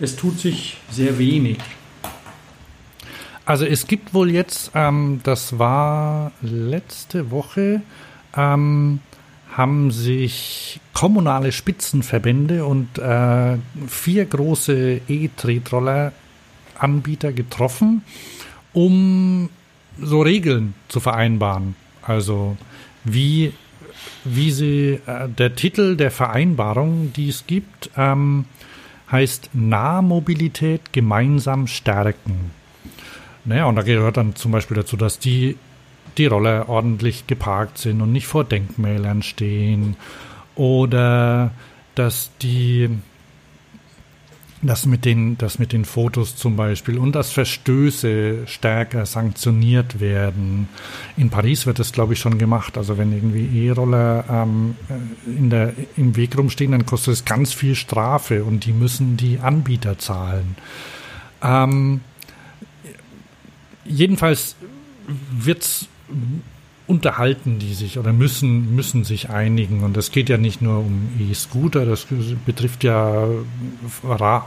[0.00, 1.58] Es tut sich sehr wenig.
[3.44, 7.80] Also es gibt wohl jetzt, ähm, das war letzte Woche,
[8.36, 8.98] ähm,
[9.50, 13.56] haben sich kommunale Spitzenverbände und äh,
[13.86, 18.02] vier große E-Tretroller-Anbieter getroffen,
[18.74, 19.48] um
[20.00, 21.74] so Regeln zu vereinbaren.
[22.02, 22.56] Also
[23.04, 23.52] wie,
[24.24, 28.44] wie sie, äh, der Titel der Vereinbarung, die es gibt, ähm,
[29.10, 32.50] heißt Nahmobilität gemeinsam stärken.
[33.44, 35.56] Naja, und da gehört dann zum Beispiel dazu, dass die,
[36.18, 39.96] die Roller ordentlich geparkt sind und nicht vor Denkmälern stehen.
[40.54, 41.52] Oder
[41.94, 42.90] dass die
[44.62, 50.68] das mit den, das mit den Fotos zum Beispiel und dass Verstöße stärker sanktioniert werden.
[51.16, 52.76] In Paris wird das, glaube ich, schon gemacht.
[52.76, 54.76] Also wenn irgendwie E-Roller ähm,
[55.26, 59.38] in der, im Weg rumstehen, dann kostet es ganz viel Strafe und die müssen die
[59.38, 60.56] Anbieter zahlen.
[61.42, 62.00] Ähm,
[63.84, 64.56] jedenfalls
[65.30, 65.86] wird's
[66.88, 69.84] unterhalten die sich oder müssen, müssen sich einigen.
[69.84, 72.06] Und es geht ja nicht nur um E-Scooter, das
[72.46, 73.26] betrifft ja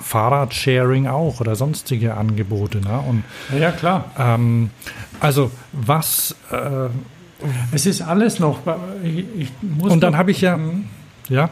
[0.01, 2.81] Fahrradsharing auch oder sonstige Angebote.
[2.81, 2.99] Ne?
[3.07, 3.23] Und,
[3.57, 4.11] ja, klar.
[4.17, 4.71] Ähm,
[5.19, 6.35] also was...
[6.51, 6.89] Äh,
[7.71, 8.59] es ist alles noch...
[9.03, 10.57] Ich, ich und dann habe ich ja...
[10.57, 10.85] Mhm.
[11.29, 11.49] Ja?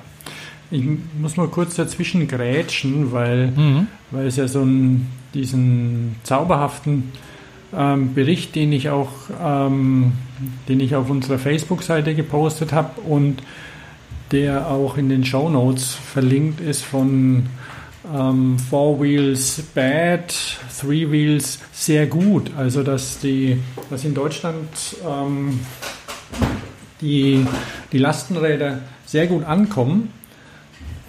[0.71, 0.83] Ich
[1.19, 3.87] muss mal kurz dazwischen grätschen, weil, mhm.
[4.11, 7.11] weil es ja so einen, diesen zauberhaften
[7.75, 9.11] ähm, Bericht, den ich auch,
[9.43, 10.13] ähm,
[10.67, 13.43] den ich auf unserer Facebook-Seite gepostet habe und
[14.31, 17.47] der auch in den Show Notes verlinkt ist von
[18.13, 20.33] ähm, Four Wheels Bad,
[20.79, 22.51] Three Wheels sehr gut.
[22.57, 23.57] Also dass die,
[23.89, 24.69] dass in Deutschland
[25.07, 25.59] ähm,
[27.01, 27.45] die,
[27.91, 30.13] die Lastenräder sehr gut ankommen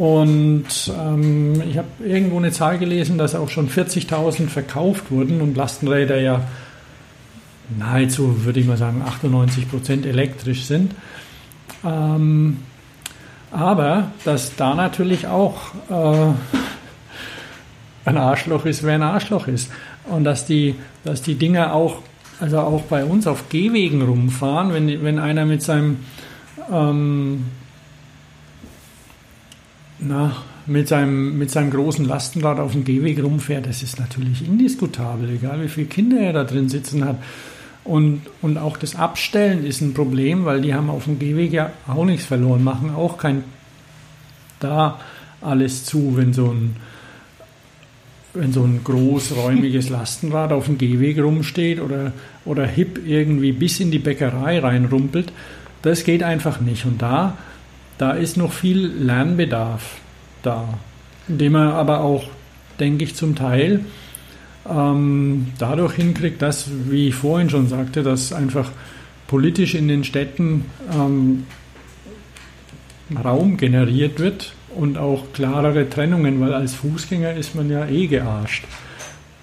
[0.01, 0.65] und
[0.99, 6.19] ähm, ich habe irgendwo eine Zahl gelesen, dass auch schon 40.000 verkauft wurden und Lastenräder
[6.19, 6.45] ja
[7.79, 10.95] nahezu, würde ich mal sagen, 98 Prozent elektrisch sind.
[11.85, 12.61] Ähm,
[13.51, 16.33] aber dass da natürlich auch äh,
[18.07, 19.71] ein Arschloch ist, wer ein Arschloch ist.
[20.09, 21.99] Und dass die, dass die Dinger auch,
[22.41, 25.99] also auch bei uns auf Gehwegen rumfahren, wenn, wenn einer mit seinem
[26.73, 27.45] ähm,
[30.01, 30.37] na,
[30.67, 35.63] mit seinem, mit seinem großen Lastenrad auf dem Gehweg rumfährt, das ist natürlich indiskutabel, egal
[35.63, 37.17] wie viele Kinder er da drin sitzen hat.
[37.83, 41.73] Und, und auch das Abstellen ist ein Problem, weil die haben auf dem Gehweg ja
[41.89, 43.45] auch nichts verloren, machen auch kein
[44.61, 45.01] da
[45.41, 46.77] alles zu, wenn so ein,
[48.35, 52.13] wenn so ein großräumiges Lastenrad auf dem Gehweg rumsteht oder,
[52.45, 55.33] oder hip irgendwie bis in die Bäckerei reinrumpelt.
[55.83, 56.85] Das geht einfach nicht.
[56.85, 57.39] Und da,
[58.01, 59.99] da ist noch viel Lernbedarf
[60.43, 60.79] da,
[61.29, 62.25] indem er aber auch,
[62.79, 63.85] denke ich, zum Teil
[64.67, 68.71] ähm, dadurch hinkriegt, dass, wie ich vorhin schon sagte, dass einfach
[69.27, 71.45] politisch in den Städten ähm,
[73.23, 78.65] Raum generiert wird und auch klarere Trennungen, weil als Fußgänger ist man ja eh gearscht.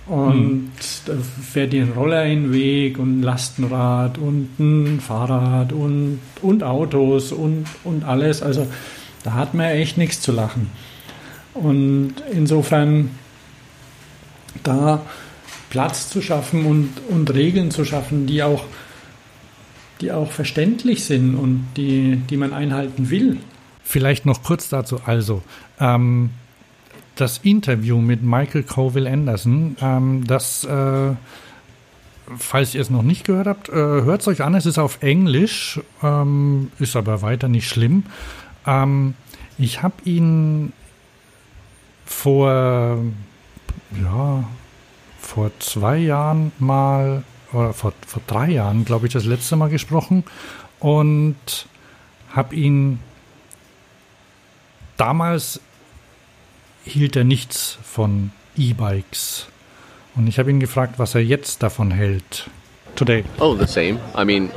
[0.08, 0.72] Und hm.
[1.06, 6.20] da fährt dir ein Roller in den Weg und ein Lastenrad und ein Fahrrad und,
[6.42, 8.42] und Autos und, und alles.
[8.42, 8.68] Also
[9.24, 10.70] da hat man echt nichts zu lachen.
[11.54, 13.12] Und insofern
[14.64, 15.02] da
[15.70, 18.64] Platz zu schaffen und, und Regeln zu schaffen, die auch,
[20.00, 23.40] die auch verständlich sind und die, die man einhalten will.
[23.84, 25.02] Vielleicht noch kurz dazu.
[25.06, 25.42] Also,
[25.80, 26.30] ähm,
[27.22, 31.12] das Interview mit Michael Colville Anderson, ähm, das, äh,
[32.38, 34.56] falls ihr es noch nicht gehört habt, äh, hört es euch an.
[34.56, 38.04] Es ist auf Englisch, ähm, ist aber weiter nicht schlimm.
[38.66, 39.16] Ähm,
[39.58, 40.74] ich habe ihn
[42.06, 42.98] vor,
[44.02, 44.44] ja,
[45.20, 50.24] vor zwei Jahren mal, oder vor, vor drei Jahren, glaube ich, das letzte Mal gesprochen
[50.80, 51.68] und
[52.34, 53.00] habe ihn
[54.98, 55.62] damals
[56.88, 59.48] hielt er nichts von E-Bikes.
[60.16, 62.46] Und ich habe ihn gefragt, was er jetzt davon hält.
[62.96, 63.24] Today.
[63.40, 64.00] Oh, the same.
[64.16, 64.50] I mean,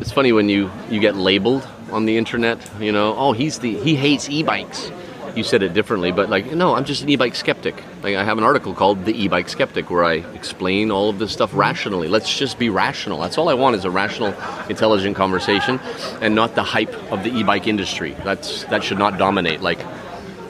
[0.00, 1.62] it's funny when you you get labeled
[1.92, 2.58] on the internet.
[2.80, 4.90] You know, oh, he's the he hates e-bikes.
[5.36, 7.76] You said it differently, but like, no, I'm just an e-bike skeptic.
[8.02, 11.32] Like, I have an article called "The E-Bike Skeptic" where I explain all of this
[11.32, 12.08] stuff rationally.
[12.08, 13.20] Let's just be rational.
[13.20, 14.34] That's all I want is a rational,
[14.68, 15.78] intelligent conversation,
[16.20, 18.16] and not the hype of the e-bike industry.
[18.24, 19.60] That's that should not dominate.
[19.60, 19.78] Like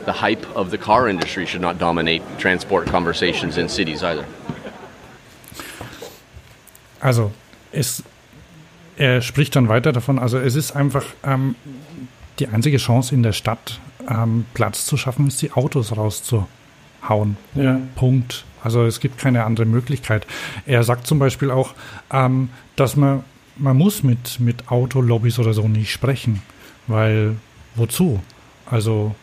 [0.06, 4.24] the hype of the car industry should not dominate transport conversations in cities either.
[7.00, 7.32] Also,
[7.72, 8.02] es,
[8.96, 11.54] er spricht dann weiter davon, also es ist einfach ähm,
[12.38, 17.36] die einzige Chance in der Stadt, ähm, Platz zu schaffen, ist die Autos rauszuhauen.
[17.54, 17.80] Ja.
[17.96, 18.44] Punkt.
[18.62, 20.26] Also es gibt keine andere Möglichkeit.
[20.66, 21.74] Er sagt zum Beispiel auch,
[22.12, 23.24] ähm, dass man,
[23.56, 26.42] man muss mit, mit Autolobbys oder so nicht sprechen,
[26.86, 27.36] weil
[27.74, 28.20] wozu?
[28.66, 29.14] Also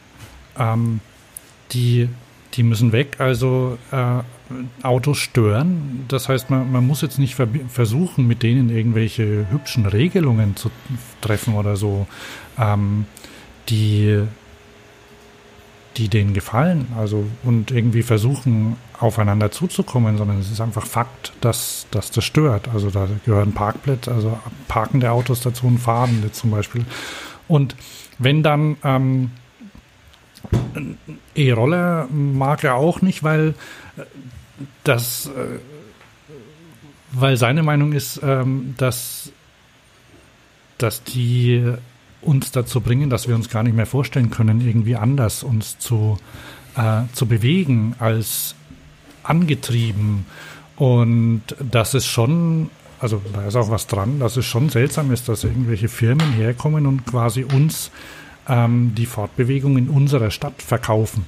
[0.57, 0.99] ähm,
[1.71, 2.09] die,
[2.53, 4.21] die müssen weg, also äh,
[4.83, 6.05] Autos stören.
[6.07, 10.71] Das heißt, man, man muss jetzt nicht versuchen, mit denen irgendwelche hübschen Regelungen zu
[11.21, 12.07] treffen oder so,
[12.57, 13.05] ähm,
[13.69, 14.23] die,
[15.97, 16.87] die denen gefallen.
[16.97, 22.69] Also und irgendwie versuchen, aufeinander zuzukommen, sondern es ist einfach Fakt, dass, dass das stört.
[22.69, 26.85] Also da gehören Parkplätze, also parkende Autos dazu und fahrende zum Beispiel.
[27.47, 27.75] Und
[28.17, 29.31] wenn dann ähm,
[31.35, 33.53] E-Roller mag er auch nicht, weil
[33.97, 34.01] äh,
[34.83, 35.59] das, äh,
[37.11, 39.31] weil seine Meinung ist, ähm, dass,
[40.77, 41.73] dass die
[42.21, 46.17] uns dazu bringen, dass wir uns gar nicht mehr vorstellen können, irgendwie anders uns zu,
[46.75, 48.55] äh, zu bewegen als
[49.23, 50.25] angetrieben.
[50.75, 52.69] Und das ist schon,
[52.99, 56.85] also da ist auch was dran, dass es schon seltsam ist, dass irgendwelche Firmen herkommen
[56.85, 57.91] und quasi uns
[58.47, 61.25] ähm, die Fortbewegung in unserer Stadt verkaufen.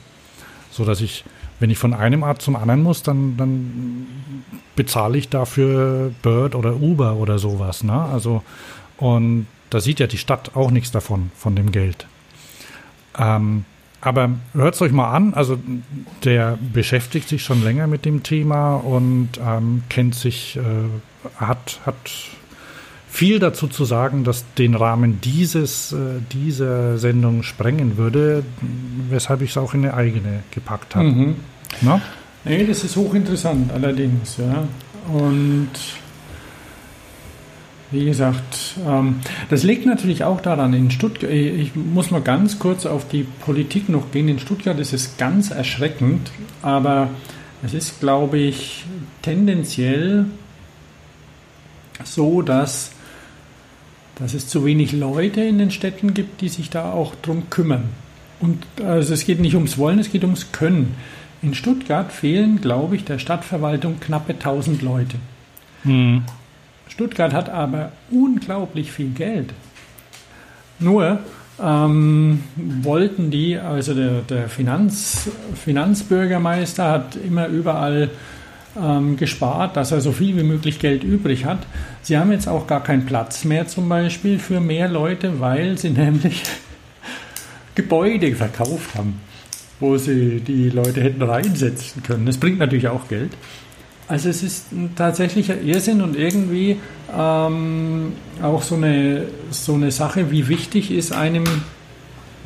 [0.72, 1.26] So dass ich,
[1.60, 4.08] wenn ich von einem Ort zum anderen muss, dann, dann
[4.76, 7.84] bezahle ich dafür Bird oder Uber oder sowas.
[7.84, 7.94] Ne?
[7.94, 8.44] Also,
[8.98, 12.08] und da sieht ja die Stadt auch nichts davon, von dem Geld.
[13.18, 13.66] Ähm,
[14.02, 15.60] aber hört es euch mal an, also
[16.24, 20.62] der beschäftigt sich schon länger mit dem Thema und ähm, kennt sich, äh,
[21.38, 21.98] hat, hat
[23.10, 28.44] viel dazu zu sagen, dass den Rahmen dieses, äh, dieser Sendung sprengen würde,
[29.10, 31.06] weshalb ich es auch in eine eigene gepackt habe.
[31.06, 31.36] Mhm.
[32.46, 34.64] Nee, das ist hochinteressant allerdings, ja.
[35.12, 35.70] Und
[37.92, 39.16] wie gesagt, ähm,
[39.50, 43.90] das liegt natürlich auch daran, in Stuttgart, ich muss mal ganz kurz auf die Politik
[43.90, 44.30] noch gehen.
[44.30, 46.32] In Stuttgart ist es ganz erschreckend,
[46.62, 47.10] aber
[47.64, 48.86] es ist, glaube ich,
[49.24, 50.26] tendenziell
[52.04, 52.92] so, dass
[54.20, 57.86] dass es zu wenig Leute in den Städten gibt, die sich da auch drum kümmern.
[58.40, 60.96] Und also es geht nicht ums Wollen, es geht ums Können.
[61.42, 65.18] In Stuttgart fehlen, glaube ich, der Stadtverwaltung knappe 1000 Leute.
[65.84, 66.24] Mhm.
[66.88, 69.54] Stuttgart hat aber unglaublich viel Geld.
[70.80, 71.20] Nur
[71.62, 78.10] ähm, wollten die, also der, der Finanz, Finanzbürgermeister hat immer überall
[78.82, 81.60] ähm, gespart, dass er so viel wie möglich Geld übrig hat.
[82.02, 85.90] Sie haben jetzt auch gar keinen Platz mehr zum Beispiel für mehr Leute, weil sie
[85.90, 86.44] nämlich
[87.76, 89.22] Gebäude verkauft haben,
[89.80, 92.26] wo sie die Leute hätten reinsetzen können.
[92.26, 93.32] Das bringt natürlich auch Geld.
[94.08, 96.78] Also es ist ein tatsächlicher Irrsinn und irgendwie
[97.16, 101.44] ähm, auch so eine, so eine Sache, wie wichtig ist einem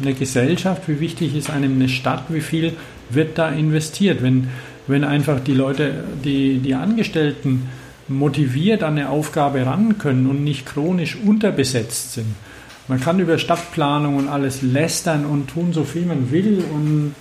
[0.02, 2.74] eine Gesellschaft, wie wichtig ist einem eine Stadt, wie viel
[3.10, 4.22] wird da investiert.
[4.22, 4.50] Wenn,
[4.88, 7.70] wenn einfach die Leute, die, die Angestellten
[8.08, 12.36] motiviert an eine Aufgabe ran können und nicht chronisch unterbesetzt sind.
[12.88, 16.64] Man kann über Stadtplanung und alles lästern und tun, so viel man will.
[16.74, 17.16] Und,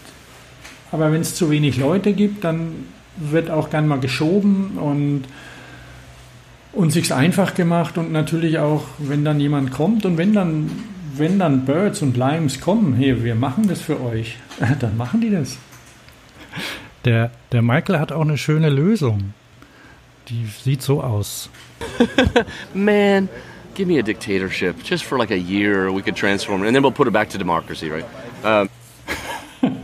[0.90, 2.86] aber wenn es zu wenig Leute gibt, dann
[3.16, 5.24] wird auch gern mal geschoben und,
[6.72, 10.70] und sich's einfach gemacht und natürlich auch, wenn dann jemand kommt und wenn dann,
[11.16, 14.36] wenn dann Birds und Limes kommen, hey, wir machen das für euch,
[14.80, 15.58] dann machen die das.
[17.04, 19.34] Der, der Michael hat auch eine schöne Lösung.
[20.28, 21.50] Die sieht so aus.
[22.74, 23.28] Man,
[23.74, 25.92] give me a dictatorship just for like a year.
[25.92, 28.04] We could transform it, and then we'll put it back to democracy, right?
[28.44, 28.68] Um,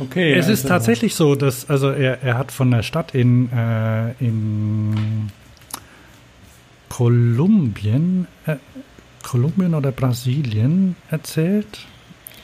[0.00, 0.32] Okay.
[0.32, 4.12] Es ist also- tatsächlich so, dass also er, er hat von der Stadt in, äh,
[4.18, 5.30] in
[6.88, 8.56] Kolumbien, äh,
[9.22, 11.80] Kolumbien oder Brasilien erzählt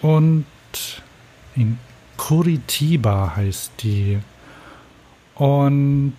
[0.02, 0.44] und
[1.54, 1.78] in
[2.16, 4.18] Curitiba heißt die.
[5.34, 6.14] Und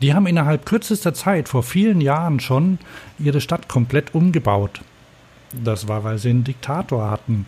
[0.00, 2.78] die haben innerhalb kürzester Zeit, vor vielen Jahren schon,
[3.18, 4.80] ihre Stadt komplett umgebaut.
[5.64, 7.46] Das war, weil sie einen Diktator hatten.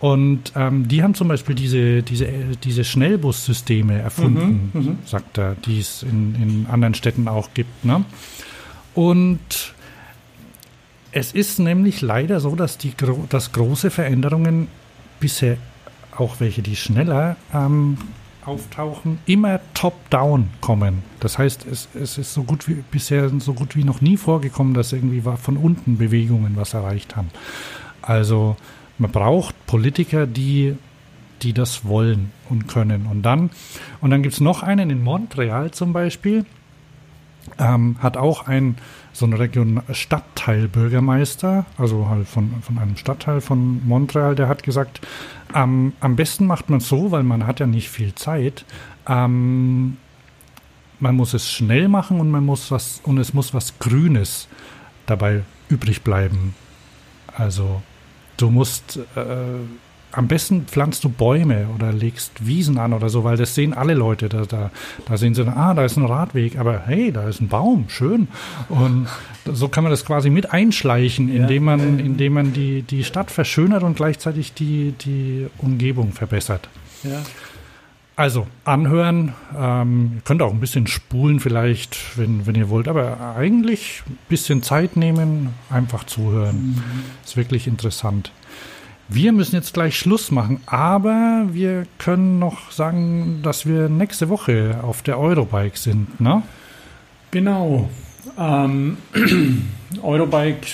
[0.00, 2.26] Und ähm, die haben zum Beispiel diese, diese,
[2.64, 7.84] diese Schnellbussysteme erfunden, sagt er, die es in, in anderen Städten auch gibt.
[7.84, 8.04] Ne?
[8.94, 9.38] Und
[11.12, 12.94] es ist nämlich leider so, dass, die,
[13.28, 14.66] dass große Veränderungen
[15.20, 15.56] bisher,
[16.16, 17.98] auch welche, die schneller ähm,
[18.44, 21.02] auftauchen, immer top-down kommen.
[21.20, 24.74] Das heißt, es, es ist so gut wie bisher so gut wie noch nie vorgekommen,
[24.74, 27.30] dass irgendwie von unten Bewegungen was erreicht haben.
[28.02, 28.56] Also
[28.98, 30.76] man braucht Politiker, die,
[31.42, 33.06] die das wollen und können.
[33.06, 33.50] Und dann,
[34.00, 36.44] und dann gibt es noch einen in Montreal zum Beispiel,
[37.58, 38.76] ähm, hat auch ein
[39.12, 45.00] so ein Region Stadtteilbürgermeister, also halt von, von einem Stadtteil von Montreal, der hat gesagt,
[45.54, 48.64] ähm, am besten macht man so, weil man hat ja nicht viel Zeit.
[49.06, 49.98] Ähm,
[50.98, 54.48] man muss es schnell machen und man muss was und es muss was Grünes
[55.06, 56.54] dabei übrig bleiben.
[57.34, 57.82] Also
[58.36, 59.58] du musst äh,
[60.12, 63.94] am besten pflanzt du Bäume oder legst Wiesen an oder so, weil das sehen alle
[63.94, 64.28] Leute.
[64.28, 64.70] Da, da,
[65.06, 68.28] da sehen sie, ah, da ist ein Radweg, aber hey, da ist ein Baum, schön.
[68.68, 69.08] Und
[69.50, 73.82] so kann man das quasi mit einschleichen, indem man, indem man die, die Stadt verschönert
[73.82, 76.68] und gleichzeitig die, die Umgebung verbessert.
[77.02, 77.22] Ja.
[78.14, 83.34] Also anhören, ähm, ihr könnt auch ein bisschen spulen vielleicht, wenn, wenn ihr wollt, aber
[83.36, 86.82] eigentlich ein bisschen Zeit nehmen, einfach zuhören.
[87.24, 88.30] Ist wirklich interessant.
[89.14, 94.80] Wir müssen jetzt gleich Schluss machen, aber wir können noch sagen, dass wir nächste Woche
[94.82, 96.42] auf der Eurobike sind, ne?
[97.30, 97.88] Genau.
[98.38, 98.96] Ähm,
[100.02, 100.66] Eurobike,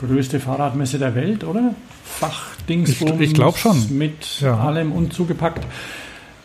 [0.00, 1.74] größte Fahrradmesse der Welt, oder?
[2.04, 3.96] Fachdingsbums Ich- ich glaub schon.
[3.96, 4.58] Mit Ja.
[4.58, 5.64] allem und zugepackt.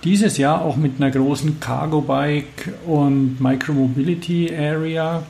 [0.04, 5.24] Dieses Jahr auch mit einer großen Cargo-Bike und Micromobility Area.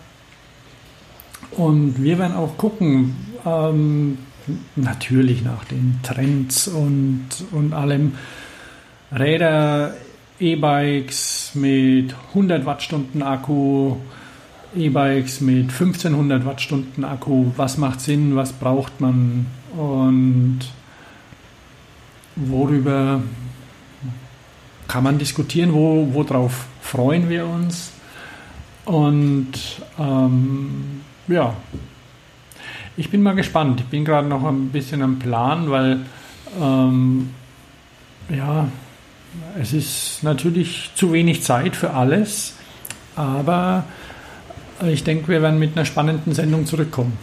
[1.52, 4.18] Und wir werden auch gucken, ähm,
[4.76, 8.14] natürlich nach den Trends und, und allem.
[9.12, 9.94] Räder,
[10.40, 13.96] E-Bikes mit 100 Wattstunden Akku,
[14.76, 17.52] E-Bikes mit 1500 Wattstunden Akku.
[17.56, 18.36] Was macht Sinn?
[18.36, 19.46] Was braucht man?
[19.78, 20.60] Und
[22.36, 23.22] worüber
[24.88, 25.74] kann man diskutieren?
[25.74, 27.92] Wo, worauf freuen wir uns?
[28.86, 29.54] Und
[29.98, 31.56] ähm, ja,
[32.98, 33.82] ich bin mal gespannt.
[33.82, 36.02] Ich bin gerade noch ein bisschen am Plan, weil
[36.62, 37.30] ähm,
[38.30, 38.68] ja,
[39.60, 42.56] es ist natürlich zu wenig Zeit für alles,
[43.16, 43.86] aber
[44.88, 47.18] ich denke, wir werden mit einer spannenden Sendung zurückkommen.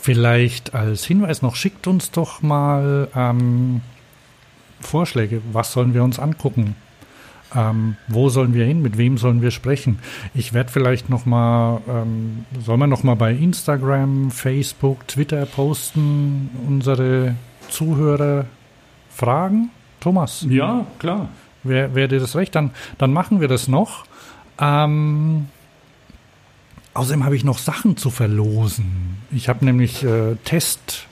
[0.00, 3.82] Vielleicht als Hinweis noch, schickt uns doch mal ähm,
[4.80, 5.42] Vorschläge.
[5.52, 6.74] Was sollen wir uns angucken?
[7.54, 8.80] Ähm, wo sollen wir hin?
[8.82, 9.98] Mit wem sollen wir sprechen?
[10.34, 16.50] Ich werde vielleicht noch mal, ähm, soll man noch mal bei Instagram, Facebook, Twitter posten,
[16.66, 17.34] unsere
[17.68, 18.44] Zuhörer
[19.10, 19.70] fragen?
[20.00, 21.28] Thomas, Ja, klar.
[21.64, 22.54] wäre wär dir das recht?
[22.54, 24.04] Dann, dann machen wir das noch.
[24.58, 25.46] Ähm,
[26.94, 29.16] außerdem habe ich noch Sachen zu verlosen.
[29.30, 31.06] Ich habe nämlich äh, Test,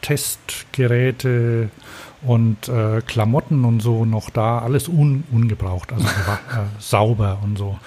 [0.00, 1.70] Testgeräte
[2.24, 6.10] und äh, Klamotten und so noch da, alles un, ungebraucht, also äh,
[6.78, 7.78] sauber und so.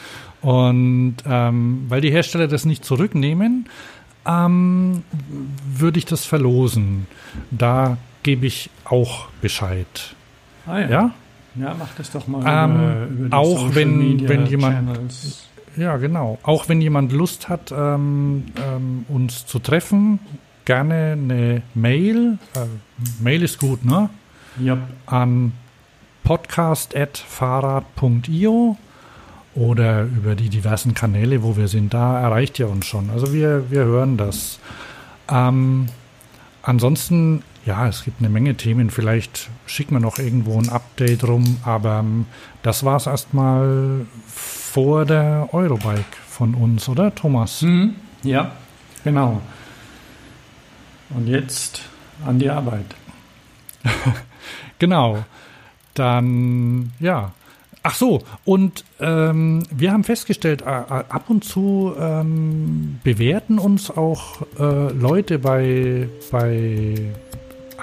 [0.42, 3.68] Und ähm, weil die Hersteller das nicht zurücknehmen,
[4.28, 5.04] ähm,
[5.68, 7.08] würde ich das verlosen.
[7.52, 9.88] Da gebe ich auch Bescheid.
[10.68, 11.12] Ah, Ja?
[11.58, 14.76] Ja, mach das doch mal Ähm, über, über die auch Social wenn- Media wenn jemand-
[14.94, 15.48] Channels.
[15.78, 16.38] Ja, genau.
[16.44, 20.20] Auch wenn jemand Lust hat, ähm, ähm, uns zu treffen,
[20.66, 22.38] gerne eine Mail.
[22.56, 22.60] Äh,
[23.24, 24.10] Mail ist gut, ne?
[24.58, 25.52] Ja, An
[26.24, 28.78] podcast.fahrrad.io
[29.54, 31.94] oder über die diversen Kanäle, wo wir sind.
[31.94, 33.10] Da erreicht ihr uns schon.
[33.10, 34.60] Also wir, wir hören das.
[35.30, 35.88] Ähm,
[36.62, 38.92] ansonsten, ja, es gibt eine Menge Themen.
[38.92, 41.58] Vielleicht schicken wir noch irgendwo ein Update rum.
[41.64, 42.28] Aber ähm,
[42.64, 47.62] das war es erstmal vor der Eurobike von uns, oder Thomas?
[47.62, 47.96] Mhm.
[48.24, 48.52] ja,
[49.04, 49.42] genau.
[51.12, 51.82] Und jetzt
[52.26, 52.96] an die Arbeit.
[54.80, 55.24] Genau.
[55.94, 57.32] Dann, ja.
[57.88, 64.42] Ach so, und ähm, wir haben festgestellt, äh, ab und zu ähm, bewerten uns auch
[64.60, 66.96] äh, Leute bei, bei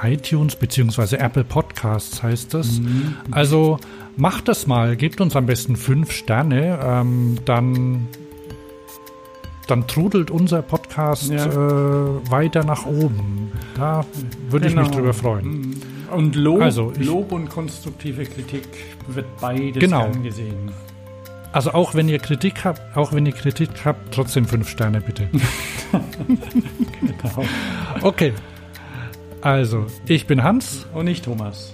[0.03, 2.81] iTunes beziehungsweise Apple Podcasts heißt das.
[3.31, 3.79] Also
[4.17, 8.09] macht das mal, gebt uns am besten fünf Sterne, ähm, dann,
[9.73, 11.47] dann trudelt unser Podcast Ja.
[11.47, 13.51] äh, weiter nach oben.
[13.75, 14.05] Da
[14.51, 14.97] würde ich mich Genau.
[14.99, 15.47] drüber freuen.
[15.47, 15.75] Mhm.
[16.15, 18.69] Und Lob, Also, ich- Lob und konstruktive Kritik
[19.09, 20.11] wird beides Genau.
[20.11, 20.71] gern gesehen.
[21.53, 25.29] Also auch wenn ihr Kritik habt, auch wenn ihr Kritik habt, trotzdem fünf Sterne bitte.
[27.01, 27.45] Genau.
[28.03, 28.33] Okay.
[29.41, 31.73] Also, ich bin Hans Und nicht Thomas.